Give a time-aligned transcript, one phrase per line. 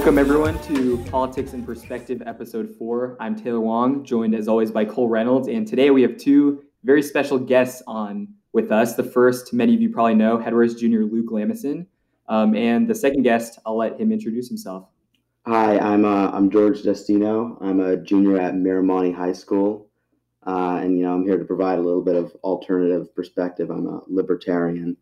[0.00, 3.18] Welcome, everyone, to Politics and Perspective, Episode 4.
[3.20, 5.46] I'm Taylor Wong, joined as always by Cole Reynolds.
[5.46, 8.96] And today we have two very special guests on with us.
[8.96, 11.86] The first, many of you probably know, Head Royce Junior Luke Lamison.
[12.30, 14.88] Um, and the second guest, I'll let him introduce himself.
[15.46, 17.58] Hi, I'm uh, I'm George Destino.
[17.60, 19.90] I'm a junior at Miramonte High School,
[20.46, 23.68] uh, and you know I'm here to provide a little bit of alternative perspective.
[23.68, 24.96] I'm a libertarian.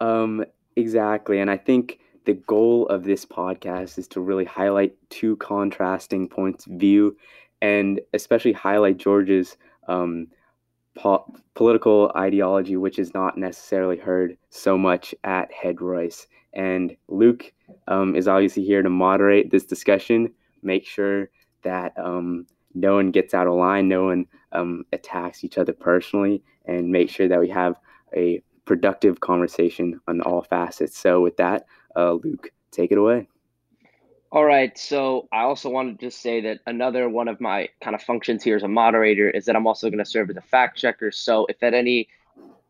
[0.00, 5.36] Um, exactly, and I think the goal of this podcast is to really highlight two
[5.36, 7.16] contrasting points of view
[7.62, 9.56] and especially highlight George's
[9.88, 10.26] um,
[10.96, 16.26] po- political ideology, which is not necessarily heard so much at Head Royce.
[16.52, 17.52] And Luke
[17.88, 20.32] um, is obviously here to moderate this discussion,
[20.62, 21.30] make sure
[21.62, 26.42] that um, no one gets out of line, no one um, attacks each other personally,
[26.64, 27.76] and make sure that we have
[28.16, 30.98] a productive conversation on all facets.
[30.98, 33.28] So, with that, uh, Luke, take it away.
[34.32, 34.76] All right.
[34.78, 38.44] So I also wanted to just say that another one of my kind of functions
[38.44, 41.10] here as a moderator is that I'm also going to serve as a fact checker.
[41.10, 42.08] So if at any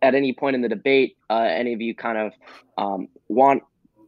[0.02, 2.32] at any point in the debate, uh, any of you kind of
[2.78, 3.62] um, want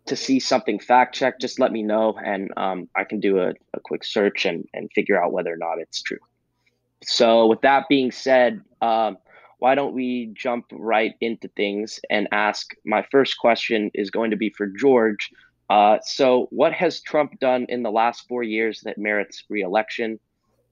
[0.07, 3.51] to see something fact checked, just let me know, and um, I can do a,
[3.75, 6.19] a quick search and and figure out whether or not it's true.
[7.05, 9.19] So with that being said, um,
[9.63, 12.75] why don't we jump right into things and ask?
[12.85, 15.31] My first question is going to be for George.
[15.71, 20.19] Uh, so, what has Trump done in the last four years that merits reelection?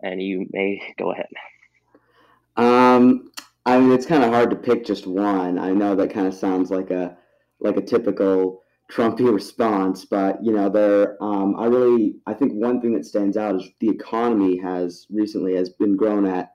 [0.02, 1.28] And you may go ahead.
[2.56, 3.30] Um,
[3.64, 5.56] I mean, it's kind of hard to pick just one.
[5.56, 7.16] I know that kind of sounds like a
[7.60, 11.16] like a typical Trumpy response, but you know, there.
[11.22, 15.54] Um, I really, I think one thing that stands out is the economy has recently
[15.54, 16.54] has been grown at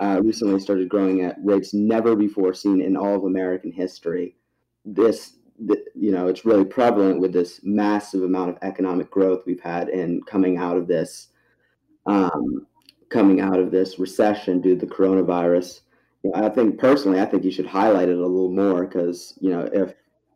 [0.00, 4.36] uh, recently started growing at rates never before seen in all of American history.
[4.84, 9.60] This, the, you know, it's really prevalent with this massive amount of economic growth we've
[9.60, 11.28] had and coming out of this,
[12.06, 12.66] um,
[13.08, 15.80] coming out of this recession due to the coronavirus.
[16.22, 19.36] You know, I think personally, I think you should highlight it a little more because
[19.40, 19.94] you know if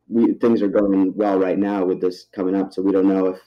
[0.08, 3.26] we, things are going well right now with this coming up, so we don't know
[3.26, 3.38] if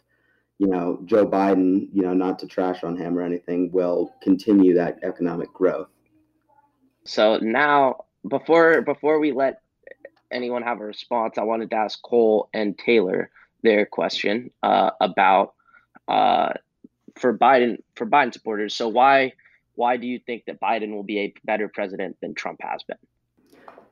[0.59, 4.73] you know Joe Biden, you know, not to trash on him or anything, will continue
[4.73, 5.87] that economic growth.
[7.05, 9.61] So now, before before we let
[10.31, 13.29] anyone have a response, I wanted to ask Cole and Taylor
[13.61, 15.53] their question uh, about
[16.07, 16.53] uh,
[17.15, 18.75] for Biden for Biden supporters.
[18.75, 19.33] So why
[19.75, 22.97] why do you think that Biden will be a better president than Trump has been?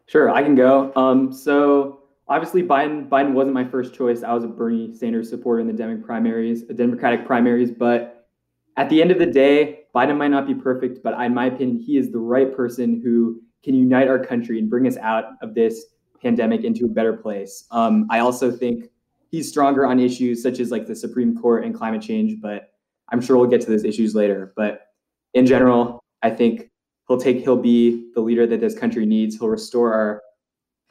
[0.07, 0.91] Sure, I can go.
[0.95, 4.23] Um, so obviously Biden Biden wasn't my first choice.
[4.23, 8.27] I was a Bernie Sanders supporter in the Democratic primaries, the Democratic primaries, but
[8.75, 11.79] at the end of the day, Biden might not be perfect, but in my opinion,
[11.79, 15.53] he is the right person who can unite our country and bring us out of
[15.53, 15.85] this
[16.21, 17.65] pandemic into a better place.
[17.71, 18.89] Um, I also think
[19.29, 22.71] he's stronger on issues such as like the Supreme Court and climate change, but
[23.09, 24.53] I'm sure we'll get to those issues later.
[24.55, 24.87] But
[25.33, 26.71] in general, I think
[27.07, 29.37] he'll take he'll be the leader that this country needs.
[29.37, 30.21] He'll restore our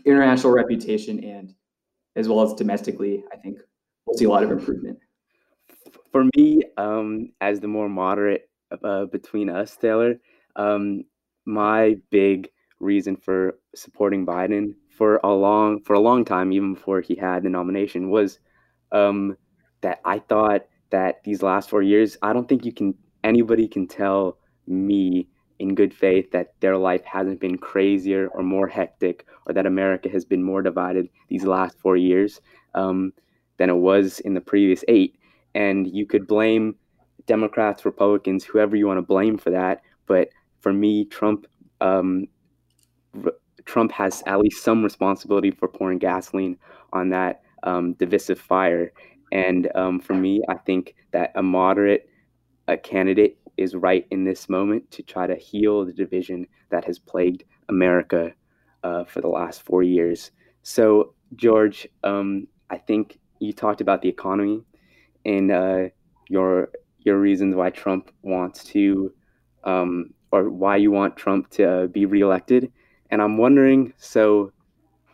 [0.04, 1.54] international reputation and
[2.14, 3.58] as well as domestically, I think
[4.06, 4.98] we'll see a lot of improvement.
[6.10, 8.50] For me, um, as the more moderate
[8.82, 10.20] uh, between us, Taylor,
[10.56, 11.04] um,
[11.44, 12.48] my big
[12.80, 17.42] reason for supporting Biden for a long for a long time, even before he had
[17.42, 18.38] the nomination, was
[18.90, 19.36] um,
[19.80, 22.94] that I thought that these last four years, I don't think you can
[23.24, 25.28] anybody can tell me
[25.58, 30.08] in good faith that their life hasn't been crazier or more hectic, or that America
[30.08, 32.40] has been more divided these last four years
[32.74, 33.12] um,
[33.58, 35.16] than it was in the previous eight.
[35.54, 36.74] And you could blame
[37.26, 39.82] Democrats, Republicans, whoever you want to blame for that.
[40.06, 40.28] But
[40.60, 41.46] for me, Trump,
[41.80, 42.26] um,
[43.24, 43.32] r-
[43.64, 46.56] Trump has at least some responsibility for pouring gasoline
[46.92, 48.92] on that um, divisive fire.
[49.32, 52.08] And um, for me, I think that a moderate
[52.68, 56.98] a candidate is right in this moment to try to heal the division that has
[56.98, 58.32] plagued America
[58.82, 60.30] uh, for the last four years.
[60.62, 64.62] So, George, um, I think you talked about the economy
[65.24, 65.88] in uh,
[66.28, 66.70] your
[67.04, 69.12] your reasons why Trump wants to,
[69.64, 72.72] um, or why you want Trump to uh, be reelected.
[73.10, 74.52] And I'm wondering, so,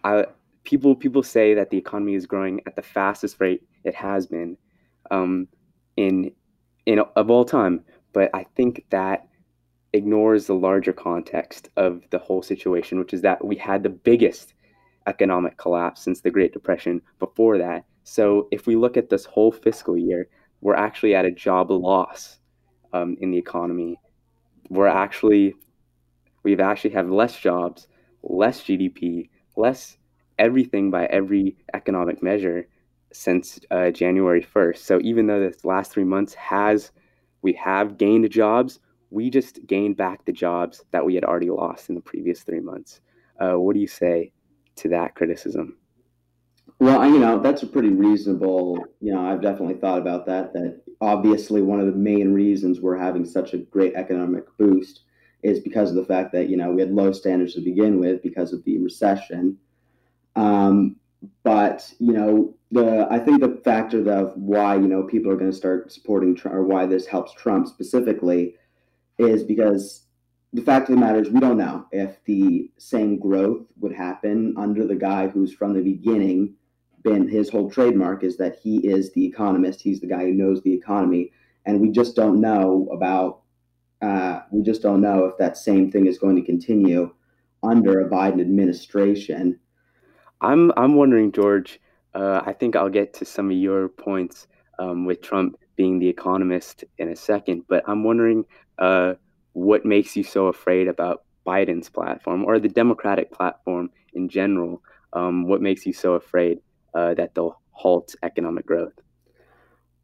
[0.05, 0.27] I,
[0.65, 4.57] people people say that the economy is growing at the fastest rate it has been,
[5.11, 5.49] um,
[5.97, 6.33] in
[6.87, 7.85] in of all time.
[8.13, 9.27] But I think that
[9.93, 14.55] ignores the larger context of the whole situation, which is that we had the biggest
[15.07, 19.53] economic collapse since the Great Depression before that, so if we look at this whole
[19.53, 20.29] fiscal year,
[20.61, 22.39] we're actually at a job loss
[22.93, 23.99] um, in the economy.
[24.69, 25.55] We're actually,
[26.43, 27.89] we've actually have less jobs,
[28.23, 29.97] less GDP, less
[30.39, 32.69] everything by every economic measure
[33.13, 34.79] since uh, January 1st.
[34.79, 36.93] So even though this last three months has
[37.43, 41.89] we have gained jobs, we just gained back the jobs that we had already lost
[41.89, 43.01] in the previous three months.
[43.41, 44.33] Uh, what do you say
[44.77, 45.77] to that criticism?
[46.81, 50.53] Well, you know, that's a pretty reasonable, you know, I've definitely thought about that.
[50.53, 55.01] That obviously one of the main reasons we're having such a great economic boost
[55.43, 58.23] is because of the fact that, you know, we had low standards to begin with
[58.23, 59.59] because of the recession.
[60.37, 60.97] Um,
[61.43, 65.51] but, you know, the I think the factor of why, you know, people are going
[65.51, 68.55] to start supporting Trump or why this helps Trump specifically
[69.19, 70.05] is because
[70.53, 74.55] the fact of the matter is we don't know if the same growth would happen
[74.57, 76.55] under the guy who's from the beginning
[77.03, 79.81] been his whole trademark is that he is the economist.
[79.81, 81.33] He's the guy who knows the economy,
[81.67, 83.43] and we just don't know about.
[84.01, 87.13] Uh, we just don't know if that same thing is going to continue
[87.65, 89.59] under a Biden administration.
[90.41, 91.81] I'm I'm wondering, George.
[92.15, 94.47] Uh, I think I'll get to some of your points
[94.79, 98.45] um, with Trump being the economist in a second, but I'm wondering
[98.79, 99.15] uh,
[99.53, 104.83] what makes you so afraid about Biden's platform or the Democratic platform in general.
[105.13, 106.59] Um, what makes you so afraid
[106.99, 108.93] uh, that they'll halt economic growth?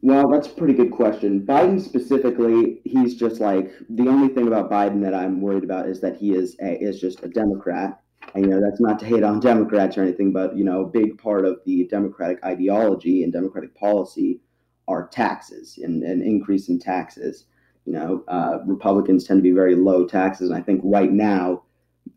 [0.02, 1.40] Well, that's a pretty good question.
[1.46, 6.00] Biden specifically, he's just like the only thing about Biden that I'm worried about is
[6.02, 8.00] that he is a, is just a Democrat.
[8.34, 10.86] And you know, that's not to hate on Democrats or anything, but you know, a
[10.86, 14.40] big part of the Democratic ideology and Democratic policy
[14.86, 17.46] are taxes and an increase in taxes.
[17.86, 21.62] You know, uh, Republicans tend to be very low taxes, and I think right now,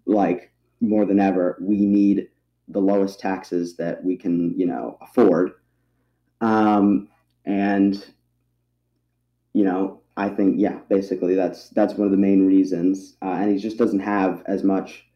[0.06, 0.51] like
[0.81, 2.29] more than ever, we need
[2.68, 5.52] the lowest taxes that we can, you know, afford.
[6.42, 7.08] Um,
[7.46, 8.04] and
[9.54, 13.16] you know, I think yeah, basically that's that's one of the main reasons.
[13.22, 15.08] Uh, and he just doesn't have as much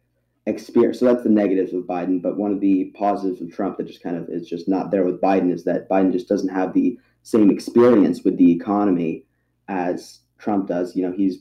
[0.45, 0.99] experience.
[0.99, 2.21] So that's the negatives of Biden.
[2.21, 5.03] But one of the positives of Trump that just kind of is just not there
[5.03, 9.25] with Biden is that Biden just doesn't have the same experience with the economy
[9.67, 10.95] as Trump does.
[10.95, 11.39] You know, he's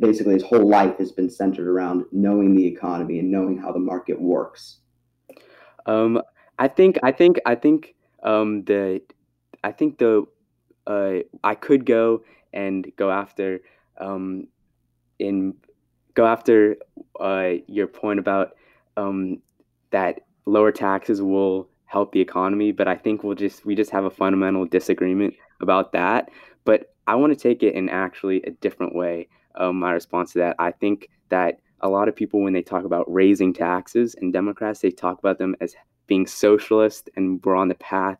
[0.00, 3.78] basically his whole life has been centered around knowing the economy and knowing how the
[3.78, 4.78] market works.
[5.86, 6.20] Um,
[6.58, 9.00] I think I think I think um, the
[9.64, 10.26] I think the
[10.86, 12.22] uh, I could go
[12.52, 13.60] and go after
[13.98, 14.48] um,
[15.18, 15.54] in
[16.14, 16.76] go after
[17.20, 18.56] uh, your point about
[18.96, 19.42] um,
[19.90, 24.04] that lower taxes will help the economy, but I think we'll just we just have
[24.04, 26.30] a fundamental disagreement about that.
[26.64, 29.28] But I want to take it in actually a different way.
[29.54, 32.84] Um, my response to that, I think that a lot of people when they talk
[32.84, 35.74] about raising taxes and Democrats, they talk about them as
[36.06, 38.18] being socialist and we're on the path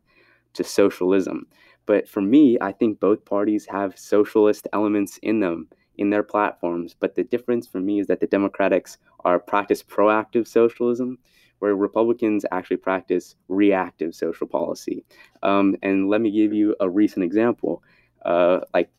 [0.55, 1.47] to socialism.
[1.87, 5.69] But for me, I think both parties have socialist elements in them
[5.99, 6.94] in their platforms.
[6.99, 11.19] But the difference for me is that the Democrats are practice proactive socialism,
[11.61, 15.05] where Republicans actually practice reactive social policy.
[15.43, 17.82] Um, and let me give you a recent example.
[18.25, 18.91] Uh, like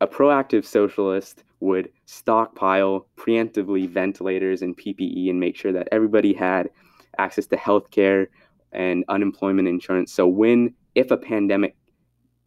[0.00, 6.68] a proactive socialist would stockpile preemptively ventilators and PPE and make sure that everybody had
[7.18, 8.28] access to health care
[8.72, 10.12] and unemployment insurance.
[10.12, 11.76] So when, if a pandemic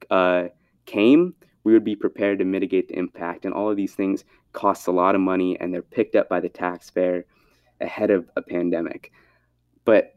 [0.09, 0.45] uh,
[0.85, 3.45] came, we would be prepared to mitigate the impact.
[3.45, 4.23] And all of these things
[4.53, 7.25] cost a lot of money and they're picked up by the taxpayer
[7.81, 9.11] ahead of a pandemic.
[9.85, 10.15] But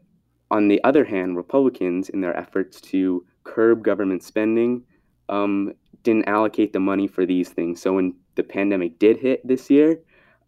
[0.51, 4.83] on the other hand, Republicans, in their efforts to curb government spending,
[5.29, 5.73] um,
[6.03, 7.81] didn't allocate the money for these things.
[7.81, 9.99] So when the pandemic did hit this year,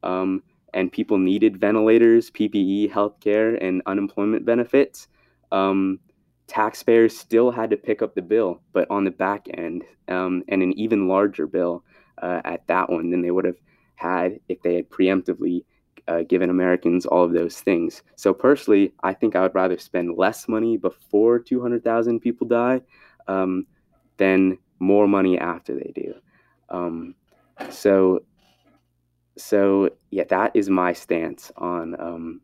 [0.04, 5.08] um, and people needed ventilators, PPE, healthcare, and unemployment benefits,
[5.52, 6.00] um,
[6.48, 10.62] taxpayers still had to pick up the bill, but on the back end, um, and
[10.62, 11.84] an even larger bill
[12.22, 13.58] uh, at that one than they would have
[13.96, 15.64] had if they had preemptively
[16.08, 18.04] uh, given Americans all of those things.
[18.16, 22.82] So personally, I think I would rather spend less money before 200,000 people die
[23.28, 23.66] um,
[24.18, 26.14] than more money after they do.
[26.70, 27.16] Um,
[27.70, 28.24] so,
[29.38, 32.42] so yeah, that is my stance on um,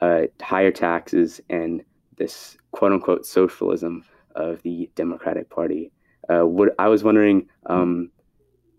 [0.00, 1.82] uh, higher taxes and
[2.16, 5.90] this quote unquote socialism of the Democratic Party.
[6.28, 8.10] Uh, what I was wondering um,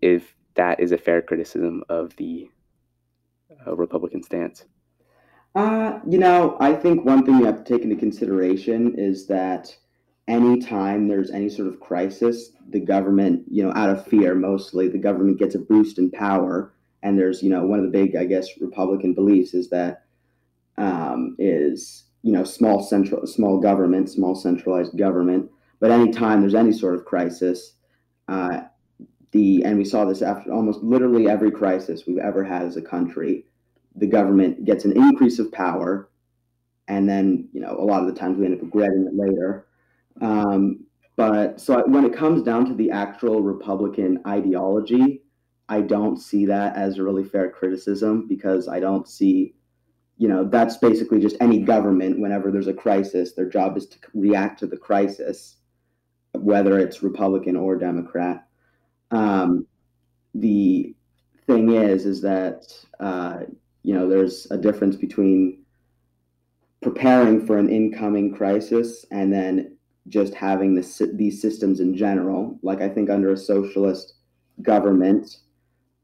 [0.02, 2.48] if that is a fair criticism of the
[3.66, 4.64] uh, Republican stance.
[5.54, 9.74] Uh, you know, I think one thing you have to take into consideration is that
[10.28, 14.98] anytime there's any sort of crisis, the government, you know, out of fear mostly, the
[14.98, 16.72] government gets a boost in power.
[17.02, 20.04] And there's, you know, one of the big, I guess, Republican beliefs is that
[20.76, 25.50] um, is, you know, small central, small government, small centralized government.
[25.78, 27.74] But anytime there's any sort of crisis,
[28.28, 28.62] uh,
[29.30, 32.82] the and we saw this after almost literally every crisis we've ever had as a
[32.82, 33.44] country,
[33.94, 36.08] the government gets an increase of power
[36.88, 39.66] and then you know a lot of the times we end up regretting it later.
[40.20, 45.22] Um, but so when it comes down to the actual Republican ideology,
[45.68, 49.54] I don't see that as a really fair criticism because I don't see,
[50.18, 52.20] you know, that's basically just any government.
[52.20, 55.56] Whenever there's a crisis, their job is to react to the crisis,
[56.32, 58.46] whether it's Republican or Democrat.
[59.10, 59.66] Um,
[60.34, 60.94] the
[61.46, 63.40] thing is, is that uh,
[63.82, 65.62] you know there's a difference between
[66.82, 69.75] preparing for an incoming crisis and then
[70.08, 72.58] just having these systems in general.
[72.62, 74.14] Like I think under a socialist
[74.62, 75.38] government,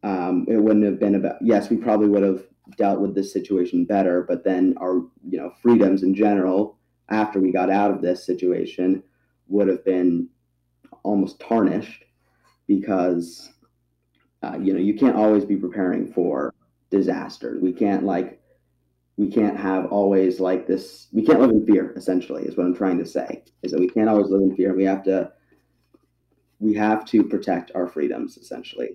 [0.03, 1.37] um, it wouldn't have been about.
[1.41, 2.45] Yes, we probably would have
[2.77, 4.95] dealt with this situation better, but then our
[5.29, 6.79] you know freedoms in general
[7.09, 9.03] after we got out of this situation
[9.49, 10.29] would have been
[11.03, 12.05] almost tarnished
[12.67, 13.53] because
[14.43, 16.55] uh, you know you can't always be preparing for
[16.91, 17.63] disasters.
[17.63, 18.42] We can't like
[19.17, 22.75] we can't have always like this we can't live in fear essentially is what i'm
[22.75, 25.31] trying to say is that we can't always live in fear we have to
[26.63, 28.91] we have to protect our freedoms essentially.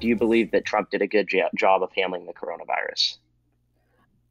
[0.00, 3.18] Do you believe that trump did a good job of handling the coronavirus?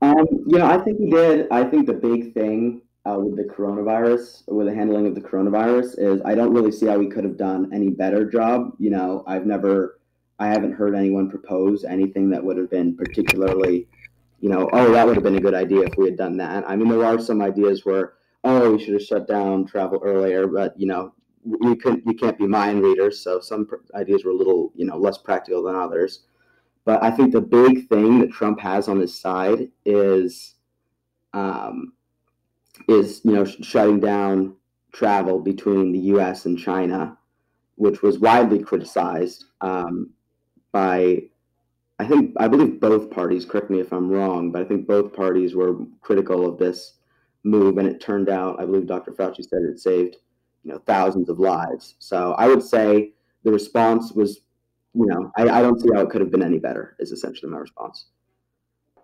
[0.01, 1.47] Um, you know i think he did.
[1.51, 5.97] I think the big thing uh, with the coronavirus, with the handling of the coronavirus,
[5.97, 8.73] is I don't really see how we could have done any better job.
[8.79, 9.99] You know, I've never,
[10.39, 13.87] I haven't heard anyone propose anything that would have been particularly,
[14.41, 16.69] you know, oh, that would have been a good idea if we had done that.
[16.69, 20.45] I mean, there are some ideas where, oh, we should have shut down travel earlier,
[20.47, 21.13] but you know,
[21.61, 24.97] you can you can't be mind readers, so some ideas were a little, you know,
[24.97, 26.25] less practical than others.
[26.83, 30.55] But I think the big thing that Trump has on his side is.
[31.33, 31.93] Um,
[32.87, 34.55] is you know shutting down
[34.93, 36.45] travel between the U.S.
[36.45, 37.17] and China,
[37.75, 40.11] which was widely criticized um,
[40.71, 41.21] by,
[41.99, 43.45] I think I believe both parties.
[43.45, 46.93] Correct me if I'm wrong, but I think both parties were critical of this
[47.43, 49.11] move, and it turned out I believe Dr.
[49.11, 50.17] Fauci said it saved
[50.63, 51.95] you know thousands of lives.
[51.99, 53.13] So I would say
[53.43, 54.41] the response was,
[54.93, 56.95] you know, I, I don't see how it could have been any better.
[56.99, 58.07] Is essentially my response.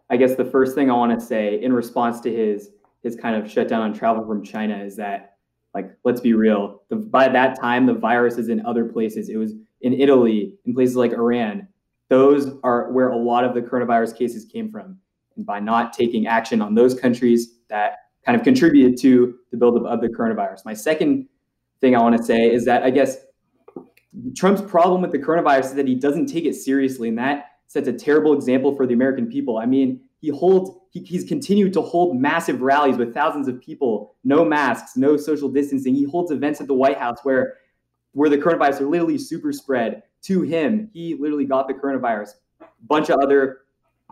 [0.09, 2.69] I guess the first thing I want to say in response to his
[3.03, 5.38] his kind of shutdown on travel from China is that,
[5.75, 6.83] like, let's be real.
[6.89, 9.29] The, by that time, the virus is in other places.
[9.29, 11.67] It was in Italy, in places like Iran.
[12.10, 14.98] Those are where a lot of the coronavirus cases came from.
[15.36, 19.86] And by not taking action on those countries, that kind of contributed to the buildup
[19.86, 20.63] of the coronavirus.
[20.63, 21.27] My second
[21.81, 23.17] thing I want to say is that I guess
[24.38, 27.88] Trump's problem with the coronavirus is that he doesn't take it seriously, and that sets
[27.88, 29.57] a terrible example for the American people.
[29.57, 34.15] I mean, he holds he, he's continued to hold massive rallies with thousands of people,
[34.23, 35.93] no masks, no social distancing.
[35.93, 37.55] He holds events at the White House where
[38.13, 40.89] where the coronavirus are literally super spread to him.
[40.93, 42.35] He literally got the coronavirus.
[42.61, 43.63] A bunch of other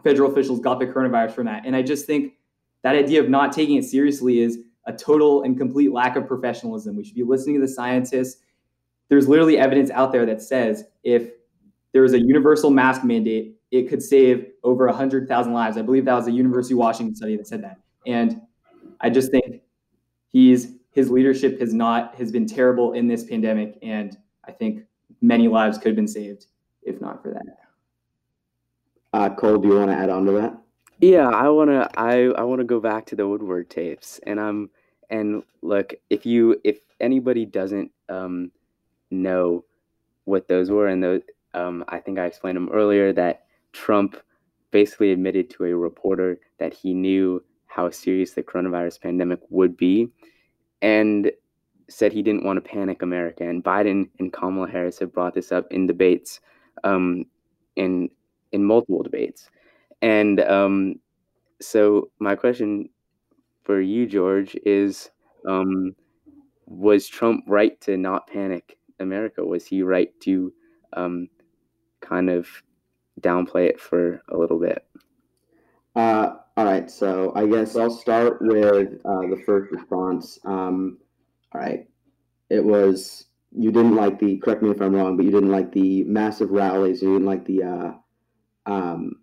[0.04, 1.66] federal officials got the coronavirus from that.
[1.66, 2.34] And I just think
[2.82, 6.98] that idea of not taking it seriously is a total and complete lack of professionalism.
[6.98, 8.42] We should be listening to the scientists.
[9.08, 11.30] There's literally evidence out there that says if
[11.94, 15.78] there is a universal mask mandate, it could save over 100,000 lives.
[15.78, 17.80] I believe that was a University of Washington study that said that.
[18.06, 18.42] And
[19.00, 19.62] I just think
[20.32, 24.84] he's his leadership has not has been terrible in this pandemic and I think
[25.22, 26.48] many lives could have been saved
[26.84, 27.58] if not for that.
[29.14, 30.58] Uh, Cole, do you want to add on to that?
[31.00, 34.70] Yeah, I wanna I, I wanna go back to the Woodward tapes and I'm
[35.10, 38.52] and look if you if anybody doesn't um,
[39.10, 39.64] know
[40.26, 41.22] what those were and those
[41.54, 44.18] um, I think I explained them earlier that Trump
[44.72, 50.10] basically admitted to a reporter that he knew how serious the coronavirus pandemic would be
[50.82, 51.32] and
[51.90, 53.48] said he didn't want to panic America.
[53.48, 56.40] And Biden and Kamala Harris have brought this up in debates,
[56.84, 57.26] um,
[57.76, 58.10] in
[58.52, 59.50] in multiple debates.
[60.02, 60.96] And um,
[61.62, 62.90] so my question
[63.64, 65.12] for you, George, is
[65.48, 65.96] um,
[66.66, 69.46] was Trump right to not panic America?
[69.46, 70.54] Was he right to
[70.94, 71.30] um,
[72.02, 72.48] kind of
[73.20, 74.86] downplay it for a little bit?
[75.96, 80.40] Uh, all right, so I guess I'll start with uh, the first response.
[80.46, 80.98] Um,
[81.54, 81.88] all right,
[82.50, 84.38] it was you didn't like the.
[84.38, 87.02] Correct me if I'm wrong, but you didn't like the massive rallies.
[87.02, 87.94] You didn't like the uh,
[88.66, 89.14] um,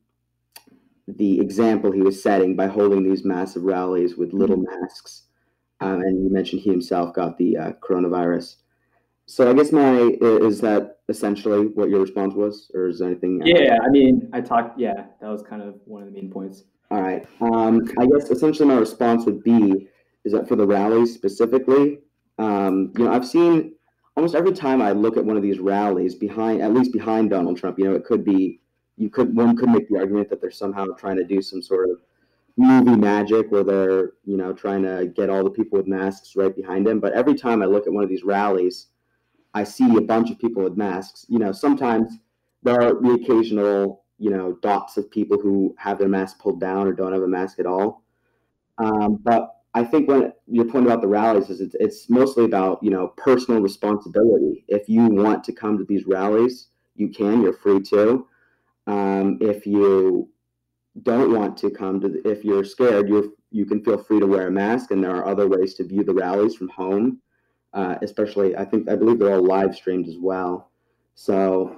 [1.07, 5.25] the example he was setting by holding these massive rallies with little masks.
[5.81, 8.57] Um, and you mentioned he himself got the uh, coronavirus.
[9.31, 13.43] So I guess my is that essentially what your response was, or is there anything?
[13.45, 14.81] Yeah, I mean, I talked.
[14.81, 16.65] Yeah, that was kind of one of the main points.
[16.91, 17.27] All right.
[17.43, 19.89] Um, I guess essentially my response would be
[20.25, 21.99] is that for the rallies specifically,
[22.39, 23.75] um, you know, I've seen
[24.17, 27.59] almost every time I look at one of these rallies behind, at least behind Donald
[27.59, 28.61] Trump, you know, it could be,
[28.97, 31.91] you could, one could make the argument that they're somehow trying to do some sort
[31.91, 32.01] of
[32.57, 36.57] movie magic where they're, you know, trying to get all the people with masks right
[36.57, 36.99] behind him.
[36.99, 38.87] But every time I look at one of these rallies,
[39.59, 41.27] I see a bunch of people with masks.
[41.29, 42.19] You know, sometimes
[42.63, 46.87] there are the occasional, you know, dots of people who have their mask pulled down
[46.87, 48.05] or don't have a mask at all.
[48.79, 52.83] Um, but I think when your point about the rallies is it's, it's mostly about
[52.83, 54.65] you know personal responsibility.
[54.69, 57.43] If you want to come to these rallies, you can.
[57.43, 58.27] You're free to.
[58.87, 60.31] Um, if you
[61.03, 64.27] don't want to come to, the, if you're scared, you you can feel free to
[64.27, 67.21] wear a mask, and there are other ways to view the rallies from home.
[67.75, 70.71] Uh, especially, I think I believe they're all live streamed as well.
[71.15, 71.77] So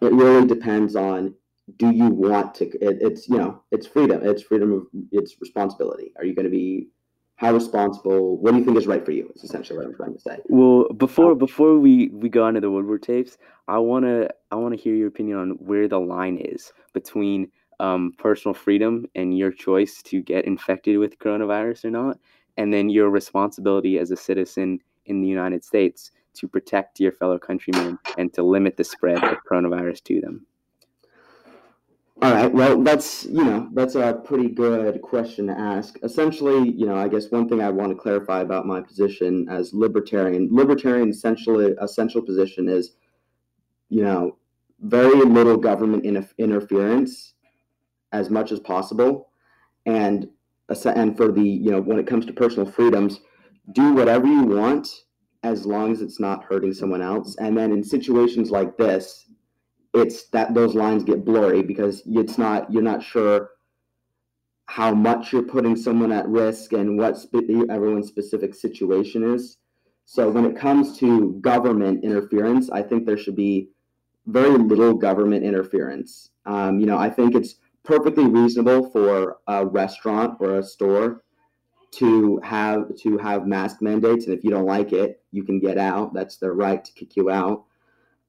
[0.00, 1.34] it really depends on
[1.76, 6.12] do you want to it, it's you know it's freedom it's freedom of it's responsibility
[6.16, 6.88] are you going to be
[7.36, 10.14] how responsible what do you think is right for you is essentially what i'm trying
[10.14, 13.36] to say well before before we we go into the woodward tapes
[13.66, 17.50] i want to i want to hear your opinion on where the line is between
[17.80, 22.18] um, personal freedom and your choice to get infected with coronavirus or not
[22.56, 27.38] and then your responsibility as a citizen in the united states to protect your fellow
[27.38, 30.46] countrymen and to limit the spread of coronavirus to them
[32.20, 32.52] all right.
[32.52, 35.96] Well, that's you know that's a pretty good question to ask.
[36.02, 39.72] Essentially, you know, I guess one thing I want to clarify about my position as
[39.72, 42.96] libertarian, libertarian essentially essential position is,
[43.88, 44.36] you know,
[44.80, 46.04] very little government
[46.38, 47.34] interference,
[48.10, 49.28] as much as possible,
[49.86, 50.28] and
[50.86, 53.20] and for the you know when it comes to personal freedoms,
[53.72, 54.88] do whatever you want
[55.42, 57.36] as long as it's not hurting someone else.
[57.36, 59.26] And then in situations like this,
[59.94, 63.50] it's that those lines get blurry because it's not you're not sure
[64.66, 69.56] how much you're putting someone at risk and what spe- everyone's specific situation is.
[70.04, 73.70] So when it comes to government interference, I think there should be
[74.26, 76.30] very little government interference.
[76.44, 81.24] Um, you know, I think it's perfectly reasonable for a restaurant or a store
[81.90, 85.78] to have to have mask mandates, and if you don't like it, you can get
[85.78, 86.14] out.
[86.14, 87.64] That's their right to kick you out.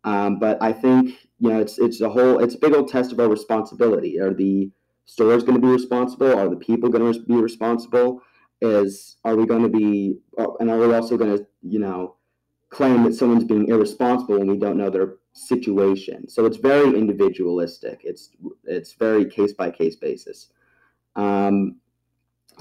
[0.03, 3.11] Um, but I think you know it's it's a whole it's a big old test
[3.11, 4.19] of our responsibility.
[4.19, 4.71] Are the
[5.05, 6.33] stores going to be responsible?
[6.37, 8.21] Are the people going to be responsible?
[8.61, 12.15] Is are we going to be uh, and are we also going to you know
[12.69, 16.29] claim that someone's being irresponsible when we don't know their situation?
[16.29, 18.01] So it's very individualistic.
[18.03, 18.29] It's
[18.63, 20.47] it's very case by case basis.
[21.15, 21.75] Um,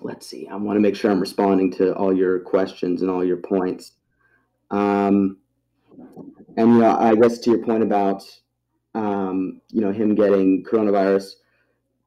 [0.02, 0.46] let's see.
[0.48, 3.92] I want to make sure I'm responding to all your questions and all your points.
[4.70, 5.38] Um,
[6.56, 8.24] and you know, I guess to your point about
[8.94, 11.34] um, you know him getting coronavirus,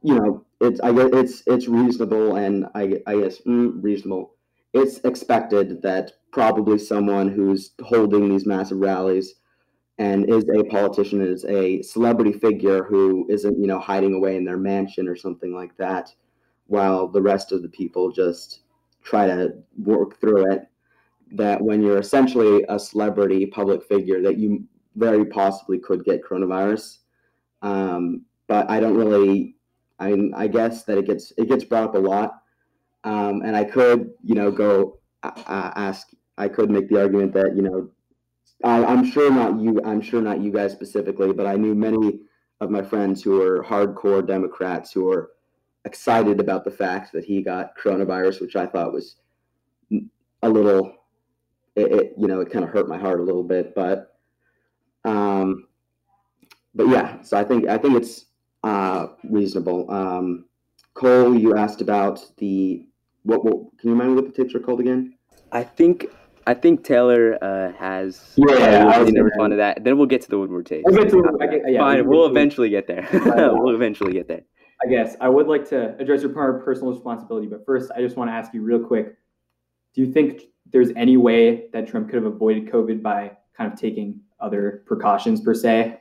[0.01, 4.35] you know, it's I guess it's it's reasonable and I I guess mm, reasonable.
[4.73, 9.35] It's expected that probably someone who's holding these massive rallies
[9.97, 14.45] and is a politician is a celebrity figure who isn't you know hiding away in
[14.45, 16.13] their mansion or something like that
[16.71, 18.61] while the rest of the people just
[19.03, 20.67] try to work through it
[21.33, 24.63] that when you're essentially a celebrity public figure that you
[24.95, 26.97] very possibly could get coronavirus.
[27.61, 29.55] Um, but i don't really
[29.97, 32.41] I, I guess that it gets it gets brought up a lot.
[33.03, 37.55] Um, and i could you know go uh, ask i could make the argument that
[37.55, 37.89] you know
[38.63, 42.19] I, i'm sure not you i'm sure not you guys specifically but i knew many
[42.59, 45.31] of my friends who are hardcore democrats who are
[45.85, 49.15] excited about the fact that he got coronavirus which i thought was
[50.43, 50.93] a little
[51.75, 54.19] it, it you know it kind of hurt my heart a little bit but
[55.05, 55.67] um
[56.75, 58.25] but yeah so i think i think it's
[58.63, 60.45] uh reasonable um
[60.93, 62.85] cole you asked about the
[63.23, 65.15] what, what can you remind me what the tips are called again
[65.51, 66.07] i think
[66.47, 68.33] I think Taylor uh, has.
[68.35, 69.83] Yeah, to respond to that.
[69.83, 70.83] Then we'll get to the Woodward tape.
[70.85, 73.07] We'll get to, get, yeah, Fine, we'll, we'll eventually get there.
[73.13, 74.41] we'll eventually get there.
[74.83, 78.01] I guess I would like to address your part of personal responsibility, but first, I
[78.01, 79.15] just want to ask you real quick:
[79.93, 83.79] Do you think there's any way that Trump could have avoided COVID by kind of
[83.79, 85.99] taking other precautions per se?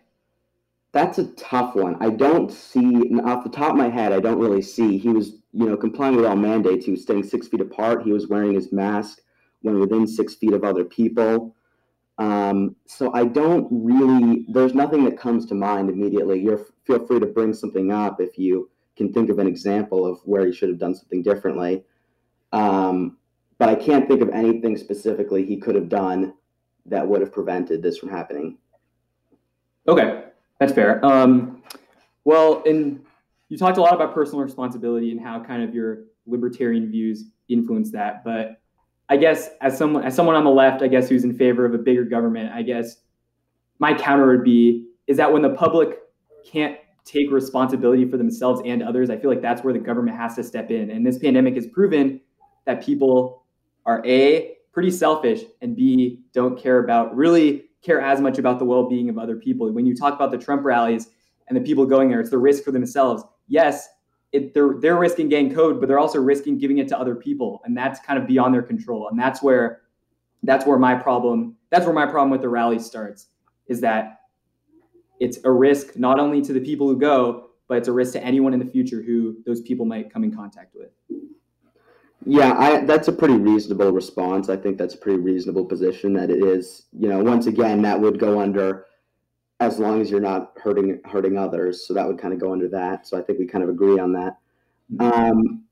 [0.92, 1.96] That's a tough one.
[2.00, 4.12] I don't see off the top of my head.
[4.12, 4.98] I don't really see.
[4.98, 6.84] He was, you know, complying with all mandates.
[6.84, 8.02] He was staying six feet apart.
[8.02, 9.20] He was wearing his mask
[9.62, 11.54] when within six feet of other people.
[12.20, 14.44] Um, so I don't really.
[14.48, 16.38] There's nothing that comes to mind immediately.
[16.38, 20.20] You're feel free to bring something up if you can think of an example of
[20.24, 21.82] where he should have done something differently.
[22.52, 23.16] Um,
[23.56, 26.34] but I can't think of anything specifically he could have done
[26.84, 28.58] that would have prevented this from happening.
[29.88, 30.24] Okay,
[30.58, 31.02] that's fair.
[31.04, 31.62] Um,
[32.24, 33.02] well, and
[33.48, 37.90] you talked a lot about personal responsibility and how kind of your libertarian views influence
[37.92, 38.24] that.
[38.24, 38.60] But
[39.10, 41.74] I guess as someone as someone on the left, I guess who's in favor of
[41.74, 42.96] a bigger government, I guess
[43.80, 45.98] my counter would be is that when the public
[46.46, 50.36] can't take responsibility for themselves and others, I feel like that's where the government has
[50.36, 50.90] to step in.
[50.90, 52.20] And this pandemic has proven
[52.66, 53.44] that people
[53.84, 58.64] are a pretty selfish and b don't care about really care as much about the
[58.64, 59.72] well-being of other people.
[59.72, 61.08] When you talk about the Trump rallies
[61.48, 63.24] and the people going there, it's the risk for themselves.
[63.48, 63.88] Yes,
[64.32, 67.60] it, they're they're risking getting code, but they're also risking giving it to other people,
[67.64, 69.08] and that's kind of beyond their control.
[69.08, 69.82] And that's where
[70.42, 73.28] that's where my problem that's where my problem with the rally starts
[73.66, 74.20] is that
[75.20, 78.24] it's a risk not only to the people who go, but it's a risk to
[78.24, 80.90] anyone in the future who those people might come in contact with.
[82.26, 84.48] Yeah, I, that's a pretty reasonable response.
[84.48, 86.86] I think that's a pretty reasonable position that it is.
[86.92, 88.86] You know, once again, that would go under
[89.60, 91.86] as long as you're not hurting hurting others.
[91.86, 93.06] So that would kind of go under that.
[93.06, 94.38] So I think we kind of agree on that.
[94.98, 95.64] Um,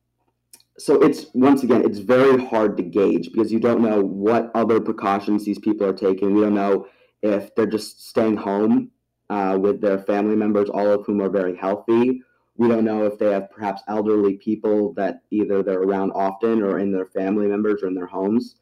[0.79, 4.81] so it's once again, it's very hard to gauge because you don't know what other
[4.81, 6.35] precautions these people are taking.
[6.35, 6.87] We don't know
[7.23, 8.91] if they're just staying home
[9.29, 12.23] uh, with their family members, all of whom are very healthy.
[12.57, 16.79] We don't know if they have perhaps elderly people that either they're around often or
[16.79, 18.57] in their family members or in their homes.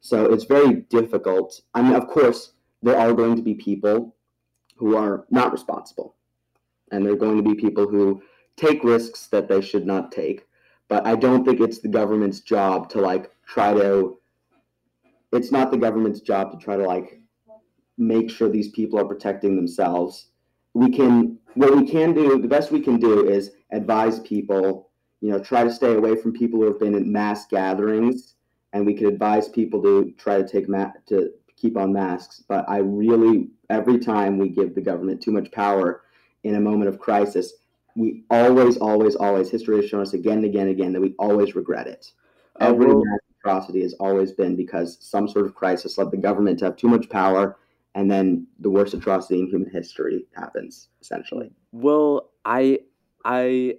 [0.00, 1.60] So it's very difficult.
[1.74, 2.52] I mean, of course,
[2.82, 4.14] there are going to be people
[4.78, 6.14] who are not responsible,
[6.90, 8.22] and there are going to be people who
[8.56, 10.46] take risks that they should not take.
[10.88, 14.18] But I don't think it's the government's job to like try to.
[15.32, 17.20] It's not the government's job to try to like
[17.98, 20.28] make sure these people are protecting themselves.
[20.74, 25.30] We can what we can do, the best we can do is advise people, you
[25.30, 28.34] know, try to stay away from people who have been in mass gatherings
[28.72, 32.68] and we could advise people to try to take ma- to keep on masks, but
[32.68, 36.02] I really every time we give the government too much power
[36.44, 37.54] in a moment of crisis,
[37.96, 41.14] we always, always, always, history has shown us again and again and again that we
[41.18, 42.12] always regret it.
[42.60, 46.64] Every mass atrocity has always been because some sort of crisis led the government to
[46.66, 47.56] have too much power
[47.94, 52.78] and then the worst atrocity in human history happens essentially well i
[53.24, 53.74] i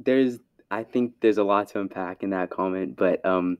[0.00, 0.38] there's
[0.70, 3.58] i think there's a lot to unpack in that comment but um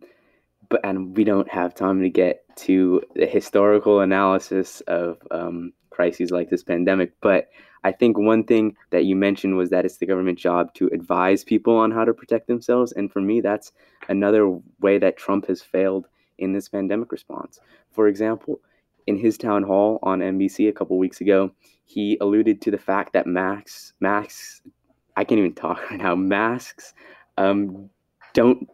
[0.68, 6.30] but and we don't have time to get to the historical analysis of um, crises
[6.30, 7.48] like this pandemic but
[7.84, 11.44] i think one thing that you mentioned was that it's the government job to advise
[11.44, 13.72] people on how to protect themselves and for me that's
[14.08, 14.48] another
[14.80, 16.06] way that trump has failed
[16.38, 17.58] in this pandemic response
[17.90, 18.60] for example
[19.08, 21.50] in his town hall on NBC a couple weeks ago,
[21.86, 24.60] he alluded to the fact that masks, masks,
[25.16, 26.14] I can't even talk right now.
[26.14, 26.92] Masks
[27.38, 27.88] um,
[28.38, 28.68] don't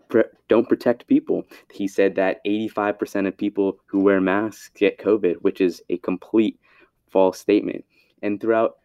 [0.48, 1.44] don't protect people.
[1.72, 6.60] He said that 85% of people who wear masks get COVID, which is a complete
[7.10, 7.84] false statement.
[8.22, 8.76] And throughout,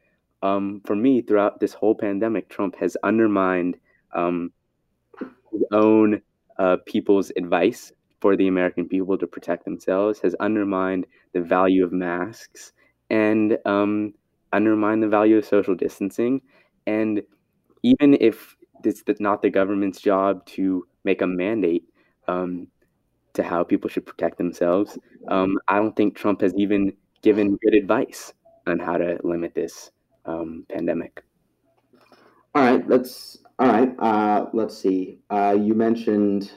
[0.42, 3.76] um, for me, throughout this whole pandemic, Trump has undermined
[4.14, 4.52] um,
[5.52, 6.22] his own
[6.58, 11.92] uh, people's advice for the American people to protect themselves has undermined the value of
[11.92, 12.74] masks
[13.10, 14.14] and um,
[14.54, 16.42] undermined the value of social distancing.
[16.86, 17.22] And
[17.84, 21.86] even if it's not the government's job to make a mandate
[22.28, 22.68] um,
[23.34, 27.74] to how people should protect themselves, um, I don't think Trump has even given good
[27.74, 28.34] advice
[28.68, 29.92] on how to limit this
[30.26, 31.24] um, pandemic.
[32.56, 33.38] All right, let's.
[33.60, 35.20] All right, uh, let's see.
[35.30, 36.52] Uh, you mentioned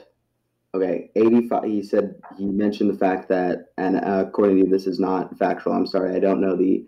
[0.75, 1.63] Okay, 85.
[1.65, 5.37] He said he mentioned the fact that, and uh, according to you, this is not
[5.37, 5.73] factual.
[5.73, 6.87] I'm sorry, I don't know the,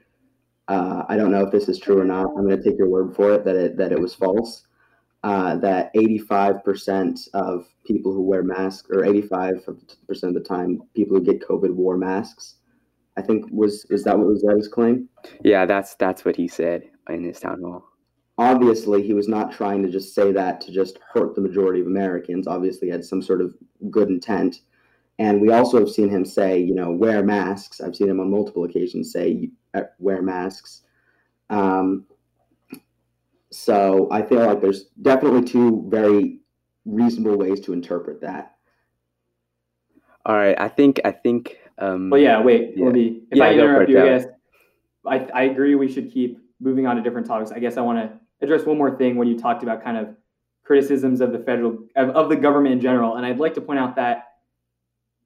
[0.68, 2.26] uh, I don't know if this is true or not.
[2.36, 4.66] I'm going to take your word for it that it that it was false.
[5.26, 9.68] Uh, that 85% of people who wear masks, or 85%
[10.24, 12.58] of the time, people who get COVID wore masks.
[13.18, 15.10] I think was is that what was that his claim?
[15.44, 17.86] Yeah, that's that's what he said in his town hall
[18.38, 21.88] obviously he was not trying to just say that to just hurt the majority of
[21.88, 22.48] Americans.
[22.48, 23.54] Obviously, had some sort of
[23.90, 24.62] good intent.
[25.18, 27.80] And we also have seen him say, you know, wear masks.
[27.80, 30.82] I've seen him on multiple occasions say, uh, wear masks.
[31.50, 32.06] Um,
[33.56, 36.40] so I feel like there's definitely two very
[36.84, 38.56] reasonable ways to interpret that.
[40.26, 41.58] All right, I think I think.
[41.78, 42.42] Um, well, yeah.
[42.42, 42.90] Wait, yeah.
[42.90, 43.22] me.
[43.32, 44.26] If yeah, I interrupt you, I guess
[45.06, 45.76] I, I agree.
[45.76, 47.52] We should keep moving on to different topics.
[47.52, 50.16] I guess I want to address one more thing when you talked about kind of
[50.64, 53.16] criticisms of the federal of, of the government in general.
[53.16, 54.34] And I'd like to point out that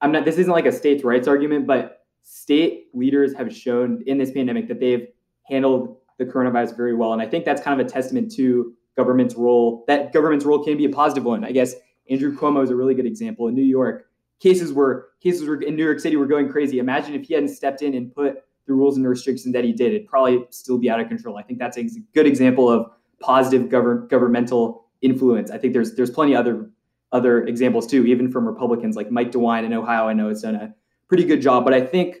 [0.00, 4.18] I'm not this isn't like a states' rights argument, but state leaders have shown in
[4.18, 5.08] this pandemic that they've
[5.48, 7.14] handled the coronavirus very well.
[7.14, 9.84] And I think that's kind of a testament to government's role.
[9.88, 11.44] That government's role can be a positive one.
[11.44, 11.74] I guess
[12.10, 13.48] Andrew Cuomo is a really good example.
[13.48, 14.04] In New York,
[14.38, 16.78] cases were cases were in New York City were going crazy.
[16.78, 19.72] Imagine if he hadn't stepped in and put the rules and the restrictions that he
[19.72, 21.38] did, it'd probably still be out of control.
[21.38, 25.50] I think that's a good example of positive govern, governmental influence.
[25.50, 26.70] I think there's there's plenty other
[27.12, 30.06] other examples too, even from Republicans like Mike DeWine in Ohio.
[30.06, 30.74] I know it's done a
[31.08, 32.18] pretty good job, but I think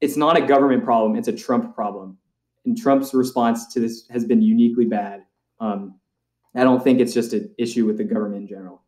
[0.00, 2.18] it's not a government problem; it's a Trump problem.
[2.64, 5.24] And Trump's response to this has been uniquely bad.
[5.60, 5.96] Um,
[6.54, 8.82] I don't think it's just an issue with the government in general.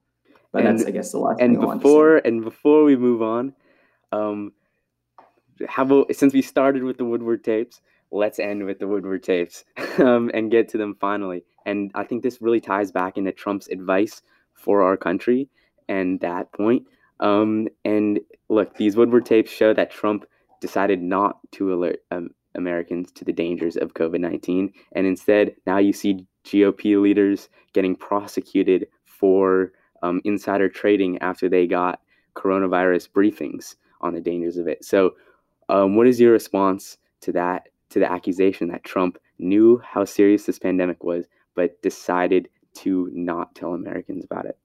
[0.52, 1.40] But and, that's, I guess, the last.
[1.40, 3.52] And before and before we move on,
[4.12, 4.52] um,
[5.68, 9.64] how about since we started with the Woodward tapes, let's end with the Woodward tapes
[9.98, 11.44] um, and get to them finally.
[11.66, 14.22] And I think this really ties back into Trump's advice
[14.54, 15.48] for our country
[15.88, 16.86] and that point.
[17.20, 20.26] Um, and look, these Woodward tapes show that Trump
[20.60, 24.72] decided not to alert um, Americans to the dangers of COVID 19.
[24.92, 31.66] And instead, now you see GOP leaders getting prosecuted for um, insider trading after they
[31.66, 32.00] got
[32.34, 34.84] coronavirus briefings on the dangers of it.
[34.84, 35.14] So,
[35.68, 37.68] um, what is your response to that?
[37.90, 43.54] To the accusation that Trump knew how serious this pandemic was, but decided to not
[43.54, 44.58] tell Americans about it?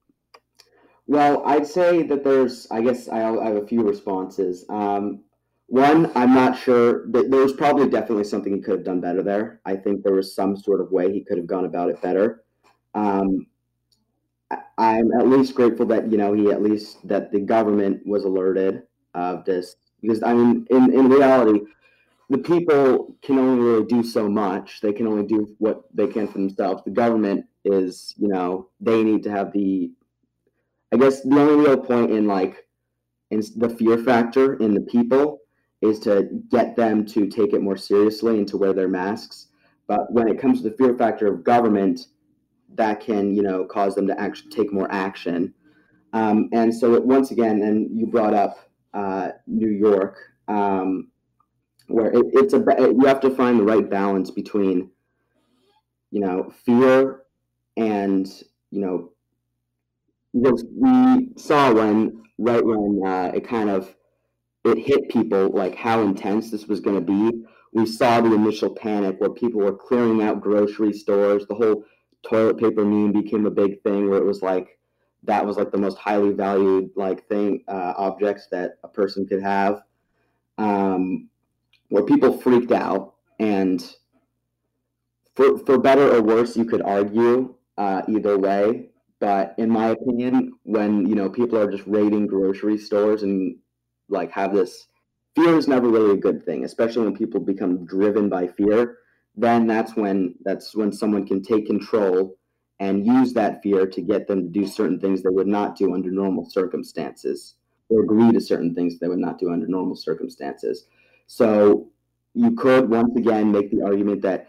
[1.08, 4.66] Well, I'd say that there's, I guess I have a few responses.
[4.70, 5.24] Um,
[5.72, 7.08] one, I'm not sure.
[7.12, 9.62] That there was probably definitely something he could have done better there.
[9.66, 12.44] I think there was some sort of way he could have gone about it better.
[12.94, 13.48] Um,
[14.78, 18.84] I'm at least grateful that you know he at least that the government was alerted
[19.14, 21.62] of this because I mean in in reality
[22.30, 24.82] the people can only really do so much.
[24.82, 26.84] They can only do what they can for themselves.
[26.84, 29.92] The government is you know they need to have the
[30.94, 32.68] I guess the only real point in like
[33.32, 35.41] in the fear factor in the people
[35.82, 39.48] is to get them to take it more seriously and to wear their masks.
[39.88, 42.08] But when it comes to the fear factor of government,
[42.76, 45.54] that can you know cause them to actually take more action.
[46.14, 48.58] Um, and so it, once again, and you brought up
[48.94, 50.18] uh, New York,
[50.48, 51.10] um,
[51.88, 54.90] where it, it's a you have to find the right balance between
[56.12, 57.24] you know fear
[57.78, 58.28] and
[58.70, 59.12] you know
[60.34, 63.94] because we saw when right when uh, it kind of
[64.64, 67.46] it hit people like how intense this was going to be.
[67.74, 71.46] We saw the initial panic where people were clearing out grocery stores.
[71.48, 71.86] The whole
[72.24, 74.78] toilet paper meme became a big thing where it was like
[75.24, 79.42] that was like the most highly valued like thing uh, objects that a person could
[79.42, 79.82] have.
[80.58, 81.30] Um,
[81.90, 83.84] where people freaked out and
[85.36, 88.90] for for better or worse, you could argue uh, either way.
[89.20, 93.58] But in my opinion, when you know people are just raiding grocery stores and
[94.12, 94.88] like have this
[95.36, 98.98] fear is never really a good thing, especially when people become driven by fear.
[99.36, 102.38] Then that's when that's when someone can take control
[102.80, 105.94] and use that fear to get them to do certain things they would not do
[105.94, 107.56] under normal circumstances
[107.90, 110.88] or agree to certain things they would not do under normal circumstances.
[111.28, 111.90] So
[112.34, 114.48] you could once again make the argument that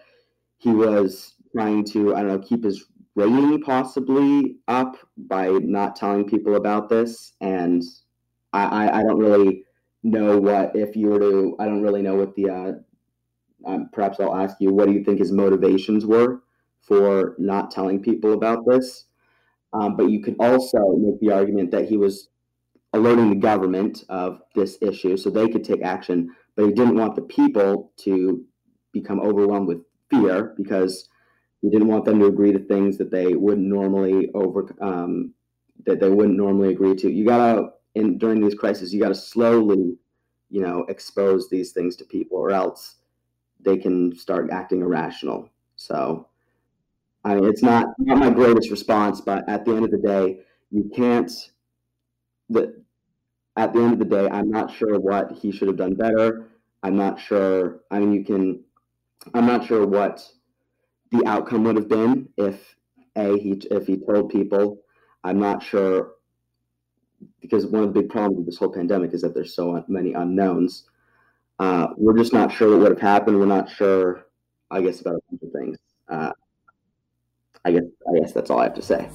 [0.59, 6.27] he was trying to, I don't know, keep his rating possibly up by not telling
[6.27, 7.83] people about this and
[8.53, 9.65] I, I don't really
[10.03, 12.73] know what if you were to I don't really know what the uh,
[13.65, 16.43] um, perhaps I'll ask you what do you think his motivations were
[16.81, 19.07] for not telling people about this.
[19.73, 22.29] Um, but you could also make the argument that he was
[22.93, 27.17] alerting the government of this issue so they could take action but he didn't want
[27.17, 28.45] the people to
[28.93, 31.09] become overwhelmed with fear because
[31.63, 35.33] he didn't want them to agree to things that they wouldn't normally over um,
[35.87, 37.11] that they wouldn't normally agree to.
[37.11, 39.97] You gotta in during these crises, you got to slowly,
[40.51, 42.97] you know, expose these things to people, or else
[43.61, 45.49] they can start acting irrational.
[45.77, 46.29] So,
[47.25, 50.41] I mean, it's not not my greatest response, but at the end of the day,
[50.71, 51.31] you can't.
[52.49, 52.83] The
[53.57, 56.49] at the end of the day, I'm not sure what he should have done better.
[56.83, 57.81] I'm not sure.
[57.91, 58.65] I mean, you can.
[59.35, 60.27] I'm not sure what
[61.13, 62.75] the outcome would have been if
[63.17, 64.83] a he if he told people.
[65.25, 66.15] I'm not sure
[67.41, 70.13] because one of the big problems with this whole pandemic is that there's so many
[70.13, 70.85] unknowns.
[71.59, 73.39] Uh, we're just not sure what would have happened.
[73.39, 74.27] We're not sure,
[74.71, 75.79] I guess, about a bunch of things.
[76.09, 76.33] Uh,
[77.65, 79.09] I guess, I guess that's all I have to say.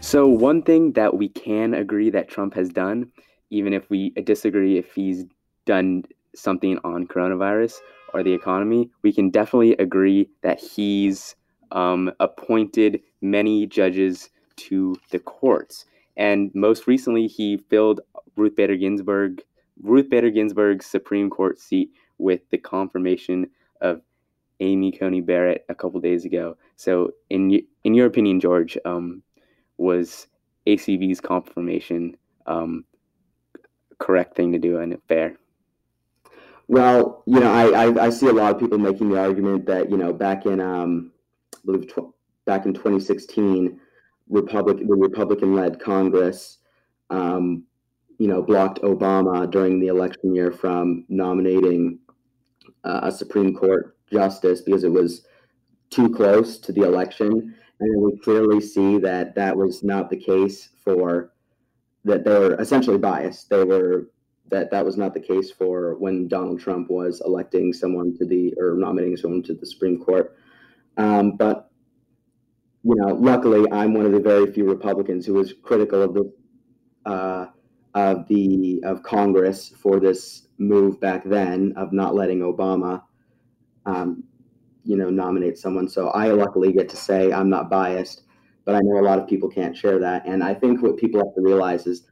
[0.00, 3.10] So one thing that we can agree that Trump has done,
[3.50, 5.24] even if we disagree if he's
[5.64, 6.04] done
[6.36, 7.78] something on coronavirus
[8.12, 11.34] or the economy, we can definitely agree that he's
[11.74, 15.84] um, appointed many judges to the courts.
[16.16, 18.00] And most recently, he filled
[18.36, 19.42] Ruth Bader Ginsburg,
[19.82, 24.00] Ruth Bader Ginsburg's Supreme Court seat with the confirmation of
[24.60, 26.56] Amy Coney Barrett a couple days ago.
[26.76, 29.22] So, in in your opinion, George, um,
[29.76, 30.28] was
[30.66, 32.84] ACB's confirmation um,
[33.98, 35.36] correct thing to do and fair?
[36.68, 39.90] Well, you know, I, I, I see a lot of people making the argument that
[39.90, 41.10] you know back in um,
[41.64, 43.80] believe tw- back in 2016,
[44.28, 46.58] Republic the Republican-led Congress,
[47.10, 47.64] um,
[48.18, 51.98] you know, blocked Obama during the election year from nominating
[52.84, 55.26] uh, a Supreme Court justice because it was
[55.90, 60.70] too close to the election, and we clearly see that that was not the case
[60.84, 61.32] for
[62.04, 63.48] that they were essentially biased.
[63.50, 64.10] They were
[64.50, 68.54] that that was not the case for when Donald Trump was electing someone to the
[68.58, 70.36] or nominating someone to the Supreme Court.
[70.96, 71.70] Um, but
[72.82, 76.32] you know, luckily, I'm one of the very few Republicans who was critical of the
[77.06, 77.46] uh,
[77.94, 83.02] of the of Congress for this move back then of not letting Obama,
[83.86, 84.24] um,
[84.84, 85.88] you know, nominate someone.
[85.88, 88.22] So I luckily get to say I'm not biased,
[88.64, 90.26] but I know a lot of people can't share that.
[90.26, 92.06] And I think what people have to realize is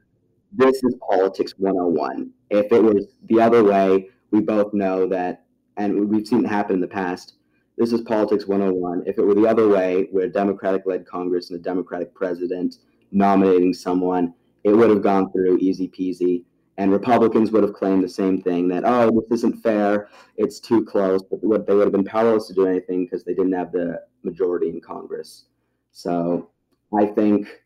[0.53, 2.31] this is politics 101.
[2.51, 5.45] If it was the other way, we both know that,
[5.77, 7.35] and we've seen it happen in the past.
[7.77, 9.05] This is politics 101.
[9.07, 12.77] If it were the other way, a Democratic led Congress and a Democratic president
[13.11, 16.45] nominating someone, it would have gone through easy peasy.
[16.79, 20.85] And Republicans would have claimed the same thing that, oh, this isn't fair, it's too
[20.85, 21.23] close.
[21.23, 24.03] But what they would have been powerless to do anything because they didn't have the
[24.23, 25.45] majority in Congress.
[25.93, 26.51] So
[26.99, 27.63] I think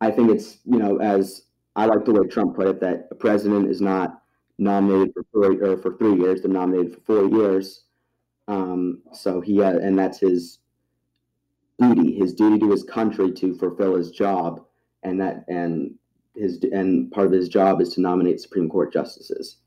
[0.00, 1.42] I think it's, you know, as
[1.76, 4.22] I like the way Trump put it that a president is not
[4.58, 7.84] nominated for four or for three years; they're nominated for four years.
[8.48, 10.58] Um, so he uh, and that's his
[11.78, 14.64] duty, his duty to his country to fulfill his job,
[15.02, 15.94] and that and
[16.34, 19.58] his and part of his job is to nominate Supreme Court justices.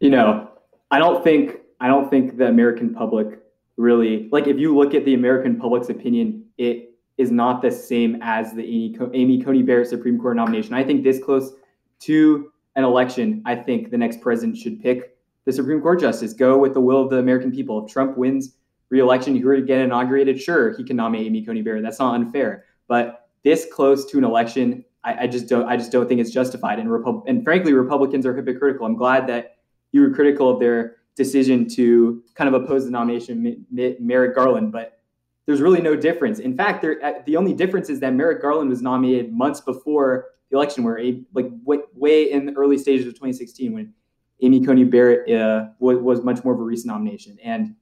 [0.00, 0.50] You know,
[0.90, 3.40] I don't think I don't think the American public
[3.76, 8.18] really like if you look at the American public's opinion, it is not the same
[8.22, 10.74] as the Amy, Amy Coney Barrett Supreme Court nomination.
[10.74, 11.52] I think this close
[12.00, 15.15] to an election, I think the next president should pick
[15.46, 16.34] the Supreme Court justice.
[16.34, 17.84] Go with the will of the American people.
[17.84, 18.56] If Trump wins
[18.90, 21.82] re-election, he were to get inaugurated, sure, he can nominate Amy Coney Barrett.
[21.82, 22.64] That's not unfair.
[22.88, 25.66] But this close to an election, I, I just don't.
[25.66, 26.78] I just don't think it's justified.
[26.78, 26.90] And
[27.26, 28.86] and frankly, Republicans are hypocritical.
[28.86, 29.56] I'm glad that
[29.92, 34.72] you were critical of their decision to kind of oppose the nomination of Merrick Garland,
[34.72, 35.00] but
[35.46, 36.40] there's really no difference.
[36.40, 40.26] In fact, there, uh, the only difference is that Merrick Garland was nominated months before
[40.50, 41.50] the election, where a, like
[41.94, 43.94] way in the early stages of 2016 when
[44.42, 47.38] Amy Coney Barrett uh, was, was much more of a recent nomination.
[47.42, 47.74] And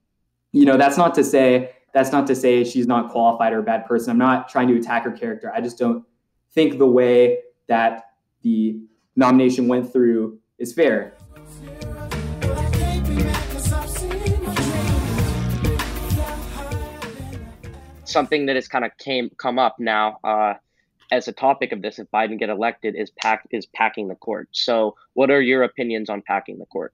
[0.51, 3.63] you know that's not to say that's not to say she's not qualified or a
[3.63, 4.11] bad person.
[4.11, 5.51] I'm not trying to attack her character.
[5.53, 6.05] I just don't
[6.53, 8.79] think the way that the
[9.15, 11.17] nomination went through is fair.
[18.05, 20.53] something that has kind of came come up now uh,
[21.11, 24.49] as a topic of this if Biden get elected is pack is packing the court.
[24.51, 26.93] So, what are your opinions on packing the court?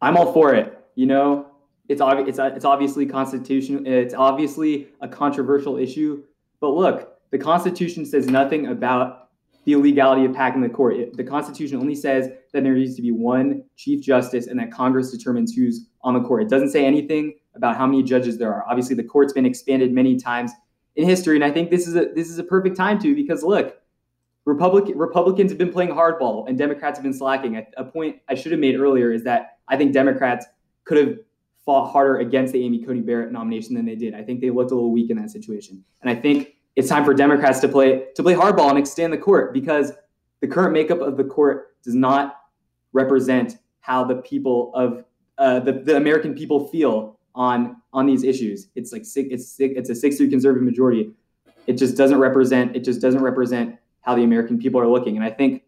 [0.00, 0.78] I'm all for it.
[0.94, 1.46] You know,
[1.88, 3.86] it's obvious it's it's obviously constitutional.
[3.86, 6.22] It's obviously a controversial issue,
[6.60, 9.30] but look, the Constitution says nothing about
[9.64, 10.96] the illegality of packing the court.
[10.96, 14.72] It, the Constitution only says that there needs to be one Chief Justice and that
[14.72, 16.42] Congress determines who's on the court.
[16.42, 18.64] It doesn't say anything about how many judges there are.
[18.68, 20.52] Obviously, the court's been expanded many times
[20.96, 23.42] in history, and I think this is a this is a perfect time to because
[23.42, 23.80] look,
[24.44, 27.56] Republican Republicans have been playing hardball and Democrats have been slacking.
[27.56, 30.46] A, a point I should have made earlier is that I think Democrats
[30.84, 31.18] could have
[31.64, 34.14] fought harder against the Amy Coney Barrett nomination than they did.
[34.14, 37.04] I think they looked a little weak in that situation, and I think it's time
[37.04, 39.92] for Democrats to play to play hardball and extend the court because
[40.40, 42.40] the current makeup of the court does not
[42.92, 45.04] represent how the people of
[45.38, 48.68] uh, the, the American people feel on on these issues.
[48.74, 51.10] It's like it's it's a six three conservative majority.
[51.66, 55.16] It just doesn't represent it just doesn't represent how the American people are looking.
[55.16, 55.62] And I think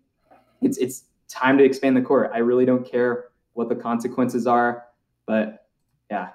[0.63, 2.31] it's it's time to expand the court.
[2.35, 4.87] I really don't care what the consequences are,
[5.27, 5.67] but
[6.11, 6.31] yeah,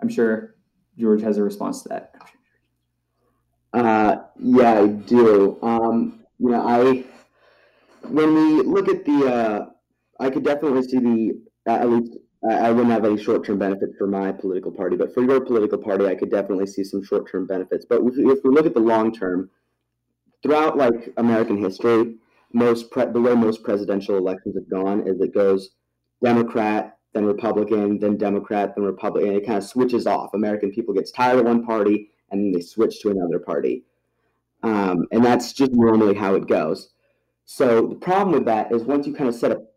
[0.00, 0.54] I'm sure
[0.98, 2.14] George has a response to that.
[3.72, 5.58] Uh, yeah, I do.
[5.60, 7.04] Um, you know, I
[8.08, 9.66] when we look at the, uh,
[10.20, 12.16] I could definitely see the at least
[12.50, 15.78] I wouldn't have any short term benefits for my political party, but for your political
[15.78, 17.86] party, I could definitely see some short term benefits.
[17.88, 19.50] But if, if we look at the long term,
[20.42, 22.16] throughout like American history,
[22.52, 25.70] most pre- the way most presidential elections have gone is it goes
[26.22, 30.34] Democrat, then Republican, then Democrat, then Republican, it kind of switches off.
[30.34, 33.84] American people gets tired of one party and then they switch to another party,
[34.62, 36.90] um, and that's just normally how it goes.
[37.46, 39.73] So the problem with that is once you kind of set up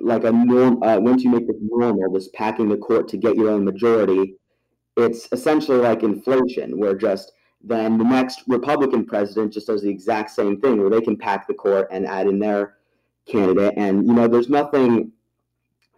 [0.00, 3.36] like a norm uh, once you make this normal this packing the court to get
[3.36, 4.34] your own majority
[4.96, 7.32] it's essentially like inflation where just
[7.62, 11.46] then the next republican president just does the exact same thing where they can pack
[11.46, 12.76] the court and add in their
[13.26, 15.12] candidate and you know there's nothing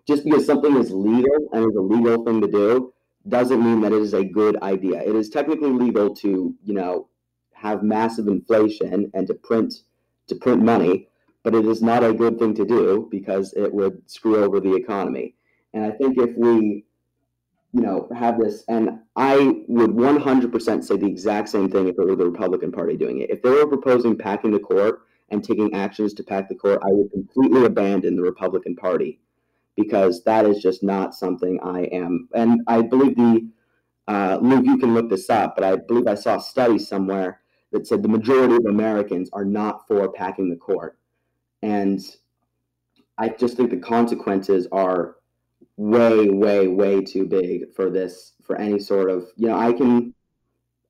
[0.07, 2.93] just because something is legal and is a legal thing to do
[3.29, 5.01] doesn't mean that it is a good idea.
[5.01, 7.09] It is technically legal to, you know,
[7.53, 9.75] have massive inflation and to print
[10.29, 11.09] to print money,
[11.43, 14.75] but it is not a good thing to do because it would screw over the
[14.75, 15.35] economy.
[15.75, 16.85] And I think if we,
[17.73, 22.05] you know, have this, and I would 100% say the exact same thing if it
[22.05, 23.31] were the Republican Party doing it.
[23.31, 26.91] If they were proposing packing the court and taking actions to pack the court, I
[26.91, 29.19] would completely abandon the Republican Party
[29.77, 32.29] because that is just not something I am.
[32.35, 33.49] And I believe the
[34.09, 37.41] uh, Luke, you can look this up, but I believe I saw a study somewhere
[37.71, 40.99] that said the majority of Americans are not for packing the court.
[41.63, 42.01] And
[43.19, 45.17] I just think the consequences are
[45.77, 50.15] way, way, way too big for this, for any sort of, you know, I can,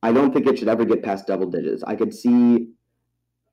[0.01, 1.83] I don't think it should ever get past double digits.
[1.85, 2.69] I could see,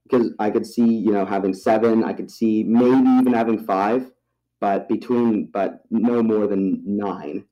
[0.05, 4.11] because I could see, you know, having seven, I could see maybe even having five,
[4.61, 7.45] but between, but no more than nine.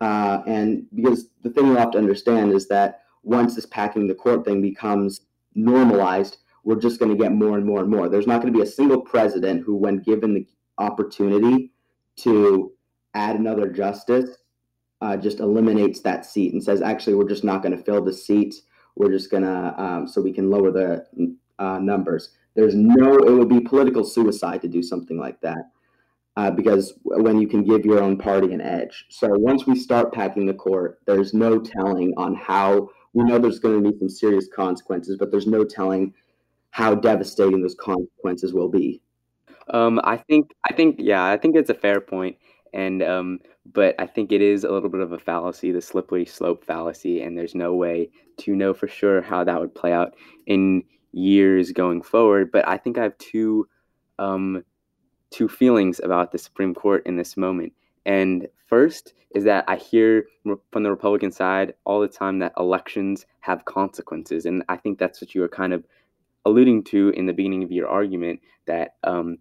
[0.00, 4.14] Uh, and because the thing you have to understand is that once this packing the
[4.14, 5.22] court thing becomes
[5.54, 8.08] normalized, we're just going to get more and more and more.
[8.08, 10.46] There's not going to be a single president who, when given the
[10.78, 11.72] opportunity
[12.16, 12.72] to
[13.14, 14.38] add another justice,
[15.00, 18.12] uh, just eliminates that seat and says, actually, we're just not going to fill the
[18.12, 18.54] seat.
[18.96, 21.06] We're just going to, um, so we can lower the
[21.58, 22.30] uh, numbers.
[22.54, 25.70] There's no, it would be political suicide to do something like that
[26.36, 29.06] uh, because when you can give your own party an edge.
[29.08, 33.58] So once we start packing the court, there's no telling on how we know there's
[33.58, 36.14] going to be some serious consequences, but there's no telling
[36.78, 39.02] how devastating those consequences will be.
[39.70, 42.36] Um, I think, I think, yeah, I think it's a fair point,
[42.72, 43.40] and um,
[43.72, 47.22] but I think it is a little bit of a fallacy, the slippery slope fallacy,
[47.22, 48.10] and there's no way
[48.42, 50.14] to know for sure how that would play out
[50.46, 52.52] in years going forward.
[52.52, 53.66] But I think I have two
[54.20, 54.62] um,
[55.30, 57.72] two feelings about the Supreme Court in this moment.
[58.06, 60.26] And first is that I hear
[60.70, 64.46] from the Republican side all the time that elections have consequences.
[64.46, 65.84] And I think that's what you were kind of
[66.48, 69.38] alluding to in the beginning of your argument that um,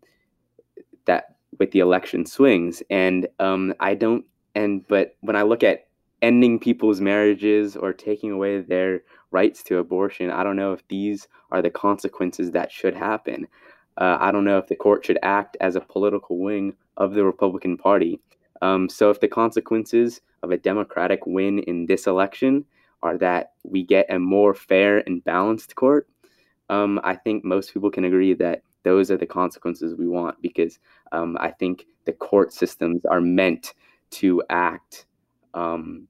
[1.05, 2.83] that with the election swings.
[2.89, 5.87] And um, I don't, and but when I look at
[6.21, 9.01] ending people's marriages or taking away their
[9.31, 13.47] rights to abortion, I don't know if these are the consequences that should happen.
[13.97, 17.23] Uh, I don't know if the court should act as a political wing of the
[17.23, 18.19] Republican Party.
[18.61, 22.65] Um, so, if the consequences of a Democratic win in this election
[23.03, 26.07] are that we get a more fair and balanced court,
[26.69, 30.79] um, I think most people can agree that those are the consequences we want because
[31.11, 33.73] um, I think the court systems are meant
[34.11, 35.05] to act
[35.53, 36.07] um,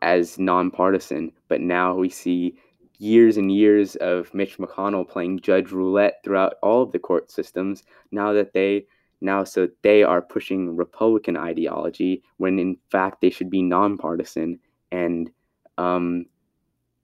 [0.00, 1.32] as nonpartisan.
[1.48, 2.56] But now we see
[2.98, 7.82] years and years of Mitch McConnell playing judge roulette throughout all of the court systems
[8.12, 8.86] now that they
[9.20, 14.58] now so they are pushing Republican ideology when in fact they should be nonpartisan
[14.92, 15.30] and
[15.78, 16.26] um,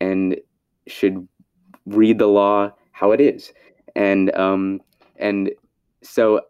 [0.01, 0.37] and
[0.87, 1.27] should
[1.89, 3.53] read the law how it is
[3.95, 4.81] and um,
[5.17, 5.51] and
[6.03, 6.41] so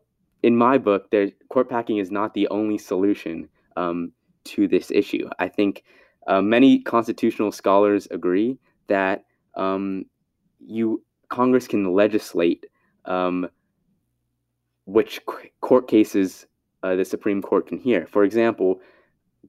[0.42, 4.12] in my book there court packing is not the only solution um,
[4.44, 5.84] to this issue I think
[6.26, 8.58] uh, many constitutional scholars agree
[8.88, 9.24] that
[9.54, 10.04] um,
[10.60, 12.66] you Congress can legislate
[13.04, 13.48] um,
[14.86, 15.20] which
[15.60, 16.46] court cases
[16.82, 18.06] uh, the Supreme Court can hear.
[18.06, 18.80] For example,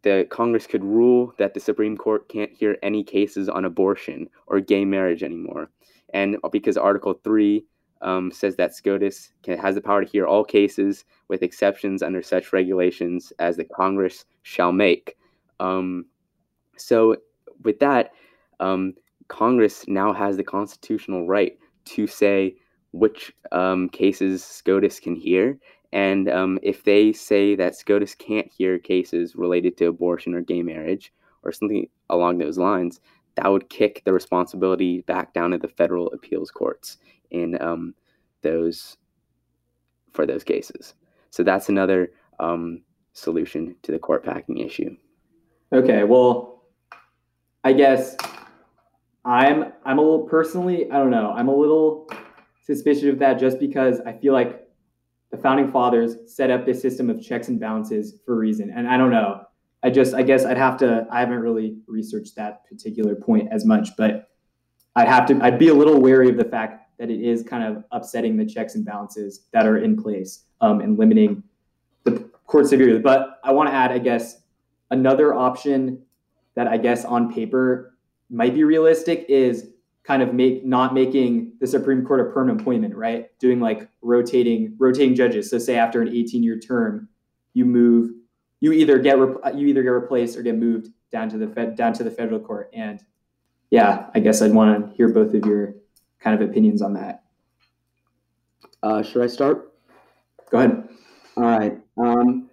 [0.04, 4.60] the Congress could rule that the Supreme Court can't hear any cases on abortion or
[4.60, 5.70] gay marriage anymore,
[6.14, 7.66] and because Article Three
[8.02, 12.22] um, says that SCOTUS can, has the power to hear all cases with exceptions under
[12.22, 15.18] such regulations as the Congress shall make.
[15.60, 16.06] Um,
[16.78, 17.18] so,
[17.64, 18.12] with that,
[18.60, 18.94] um,
[19.28, 22.56] Congress now has the constitutional right to say
[22.92, 25.60] which um, cases SCOTUS can hear.
[25.92, 30.62] And um, if they say that SCOTUS can't hear cases related to abortion or gay
[30.62, 31.12] marriage
[31.44, 33.00] or something along those lines,
[33.36, 36.98] that would kick the responsibility back down to the federal appeals courts
[37.32, 37.96] in um,
[38.42, 38.98] those
[40.12, 40.94] for those cases.
[41.30, 42.82] So that's another um,
[43.14, 44.96] solution to the court packing issue.
[45.72, 46.64] Okay, well,
[47.64, 48.16] I guess
[49.26, 52.10] I'm I'm a little personally, I don't know, I'm a little
[52.66, 54.69] suspicious of that just because I feel like
[55.32, 58.72] the founding fathers set up this system of checks and balances for a reason.
[58.76, 59.42] And I don't know.
[59.84, 63.66] I just I guess I'd have to I haven't really researched that particular point as
[63.66, 64.30] much, but
[64.96, 67.64] I'd have to I'd be a little wary of the fact that it is kind
[67.64, 71.42] of upsetting the checks and balances that are in place um, and limiting
[72.04, 73.00] the court severely.
[73.00, 74.42] But I want to add, I guess,
[74.92, 76.02] another option
[76.56, 77.96] that I guess on paper
[78.30, 79.70] might be realistic is
[80.10, 83.28] kind of make not making the Supreme Court a permanent appointment, right?
[83.38, 85.52] Doing like rotating rotating judges.
[85.52, 87.08] So say after an 18 year term,
[87.54, 88.10] you move,
[88.60, 91.94] you either get you either get replaced or get moved down to the fed down
[91.94, 92.72] to the federal court.
[92.74, 93.00] And
[93.70, 95.76] yeah, I guess I'd want to hear both of your
[96.20, 97.22] kind of opinions on that.
[98.82, 99.74] Uh, should I start?
[100.50, 100.90] Go ahead.
[101.38, 101.78] All right.
[101.98, 102.50] Um,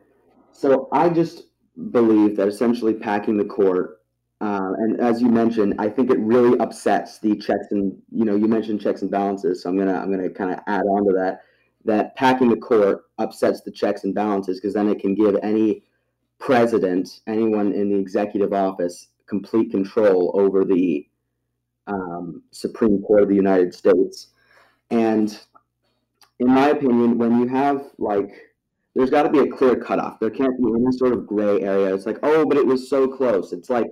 [0.53, 1.45] so I just
[1.91, 4.03] believe that essentially packing the court,
[4.41, 8.37] uh, and as you mentioned, I think it really upsets the checks and you know
[8.37, 11.13] you mentioned checks and balances, so I'm gonna I'm gonna kind of add on to
[11.15, 11.41] that.
[11.85, 15.85] That packing the court upsets the checks and balances because then it can give any
[16.39, 21.07] president, anyone in the executive office, complete control over the
[21.87, 24.29] um, Supreme Court of the United States.
[24.91, 25.39] And
[26.41, 28.31] in my opinion, when you have like,
[28.95, 30.19] there's got to be a clear cutoff.
[30.21, 31.95] There can't be any sort of gray area.
[31.95, 33.53] It's like, oh, but it was so close.
[33.53, 33.91] It's like,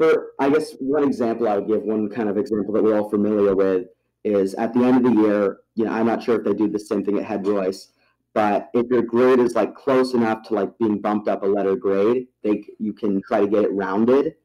[0.00, 3.10] for I guess one example I would give, one kind of example that we're all
[3.10, 3.88] familiar with
[4.24, 6.68] is at the end of the year, you know, I'm not sure if they do
[6.68, 7.88] the same thing at Head Royce,
[8.32, 11.76] but if your grade is like close enough to like being bumped up a letter
[11.76, 14.36] grade, they you can try to get it rounded.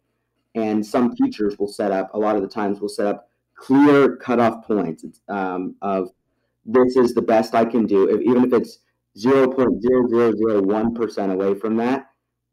[0.56, 4.18] And some teachers will set up a lot of the times will set up clear
[4.18, 6.10] cutoff points um, of
[6.66, 8.10] this is the best I can do.
[8.10, 8.80] If, even if it's
[9.18, 12.10] 0.0001% away from that,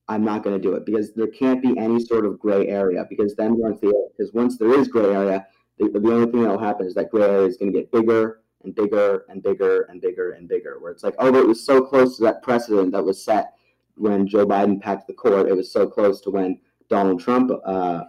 [0.09, 3.07] I'm not going to do it because there can't be any sort of gray area.
[3.09, 5.47] Because then once the because once there is gray area,
[5.79, 7.93] the, the only thing that will happen is that gray area is going to get
[7.93, 10.79] bigger and bigger and bigger and bigger and bigger.
[10.81, 13.55] Where it's like, oh, but it was so close to that precedent that was set
[13.97, 15.49] when Joe Biden packed the court.
[15.49, 18.03] It was so close to when Donald Trump, uh,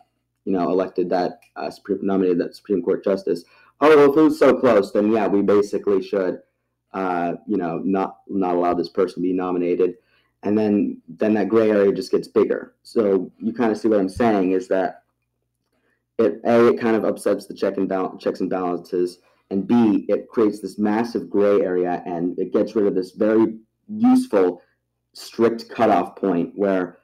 [0.46, 3.44] you know, elected that uh, Supreme, nominated that Supreme Court justice.
[3.82, 6.40] Oh, well, if it was so close, then yeah, we basically should,
[6.94, 9.96] uh, you know, not not allow this person to be nominated.
[10.44, 12.76] And then then that gray area just gets bigger.
[12.84, 15.04] So you kind of see what I'm saying is that
[16.20, 19.20] it a it kind of upsets the check and balance checks and balances
[19.54, 23.60] and B, it creates this massive gray area and it gets rid of this very
[23.88, 24.62] useful,
[25.14, 26.98] strict cutoff point where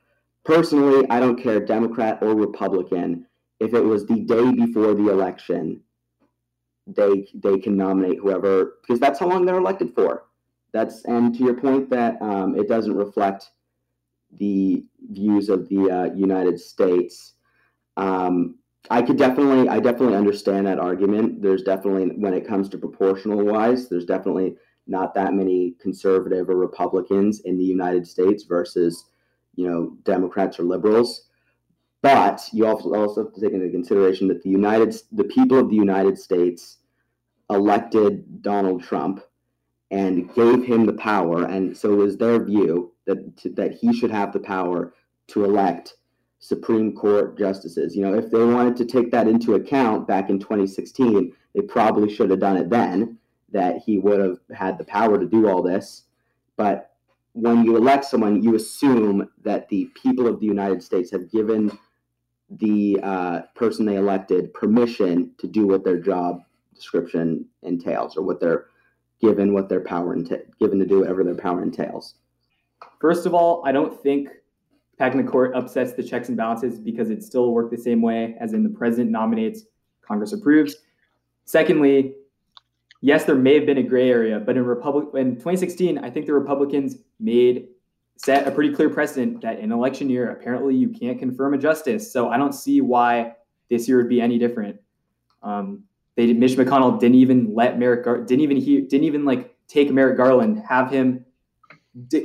[0.43, 3.27] personally, I don't care, Democrat or Republican,
[3.59, 5.81] if it was the day before the election,
[6.87, 10.23] they they can nominate whoever because that's how long they're elected for.
[10.71, 13.49] That's and to your point that um, it doesn't reflect
[14.37, 17.33] the views of the uh, United States.
[17.97, 18.55] Um,
[18.89, 21.41] I could definitely, I definitely understand that argument.
[21.41, 24.55] There's definitely, when it comes to proportional wise, there's definitely
[24.87, 29.05] not that many conservative or Republicans in the United States versus,
[29.55, 31.27] you know, Democrats or liberals.
[32.01, 35.69] But you also also have to take into consideration that the United, the people of
[35.69, 36.77] the United States
[37.49, 39.21] elected Donald Trump
[39.91, 44.11] and gave him the power, and so it was their view that that he should
[44.11, 44.93] have the power
[45.27, 45.95] to elect
[46.39, 47.95] Supreme Court justices.
[47.95, 52.13] You know, if they wanted to take that into account back in 2016, they probably
[52.13, 53.17] should have done it then,
[53.51, 56.03] that he would have had the power to do all this.
[56.55, 56.91] But
[57.33, 61.77] when you elect someone, you assume that the people of the United States have given
[62.49, 66.41] the uh, person they elected permission to do what their job
[66.73, 68.65] description entails or what they're
[69.19, 72.15] given what their power enta- given to do whatever their power entails.
[72.99, 74.29] First of all, I don't think
[74.97, 78.35] packing the court upsets the checks and balances because it still worked the same way
[78.39, 79.63] as in the president nominates,
[80.01, 80.75] Congress approves.
[81.45, 82.15] Secondly,
[83.01, 86.25] yes, there may have been a gray area, but in Republic in 2016, I think
[86.25, 87.69] the Republicans made
[88.17, 92.11] set a pretty clear precedent that in election year, apparently you can't confirm a justice.
[92.11, 93.35] So I don't see why
[93.69, 94.79] this year would be any different.
[95.41, 95.83] Um,
[96.19, 99.89] they Mitch McConnell didn't even let Merrick Gar- didn't even hear didn't even like take
[99.89, 101.23] Merrick Garland, have him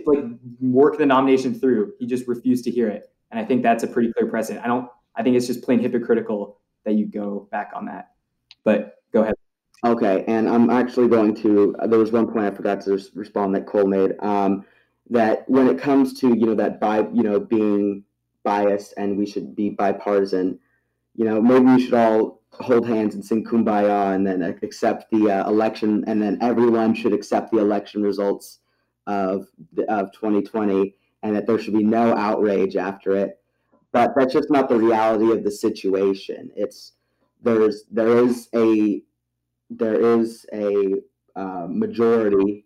[0.05, 0.25] like
[0.61, 1.93] work the nomination through.
[2.01, 4.65] He just refused to hear it, and I think that's a pretty clear precedent.
[4.65, 4.89] I don't.
[5.15, 8.11] I think it's just plain hypocritical that you go back on that.
[8.65, 9.37] But go ahead.
[9.85, 11.77] Okay, and I'm actually going to.
[11.87, 14.17] There was one point I forgot to respond that Cole made.
[14.19, 14.65] Um,
[15.11, 18.03] that when it comes to you know that by you know being
[18.43, 20.59] biased and we should be bipartisan,
[21.15, 25.31] you know maybe we should all hold hands and sing kumbaya and then accept the
[25.31, 28.61] uh, election and then everyone should accept the election results
[29.07, 29.47] of
[29.89, 33.41] of 2020 and that there should be no outrage after it.
[33.93, 36.51] But that's just not the reality of the situation.
[36.57, 36.93] It's
[37.43, 39.03] there's there is a
[39.71, 40.95] there is a
[41.37, 42.65] uh, majority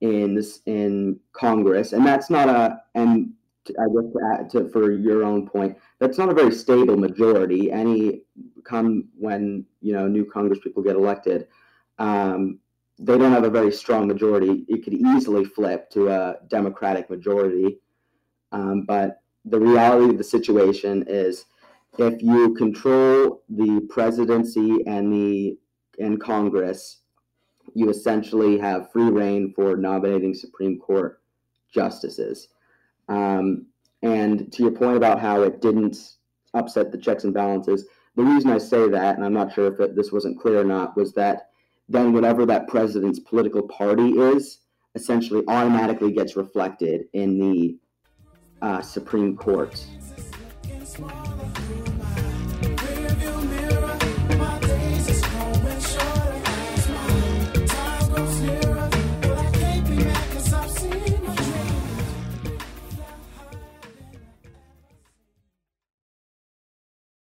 [0.00, 3.32] in this in congress and that's not a and
[3.68, 7.70] I guess to, add to for your own point, that's not a very stable majority.
[7.70, 8.22] Any
[8.64, 11.48] come when you know new Congress people get elected,
[11.98, 12.58] um,
[12.98, 14.64] they don't have a very strong majority.
[14.68, 17.78] It could easily flip to a Democratic majority.
[18.52, 21.44] Um, but the reality of the situation is
[21.98, 25.58] if you control the presidency and the
[25.98, 26.98] and Congress,
[27.74, 31.20] you essentially have free reign for nominating Supreme Court
[31.72, 32.48] justices.
[33.08, 33.66] Um,
[34.02, 35.96] and to your point about how it didn't
[36.54, 37.86] upset the checks and balances,
[38.16, 40.64] the reason I say that, and I'm not sure if it, this wasn't clear or
[40.64, 41.50] not, was that
[41.88, 44.58] then whatever that president's political party is
[44.94, 47.78] essentially automatically gets reflected in the
[48.60, 49.84] uh, Supreme Court.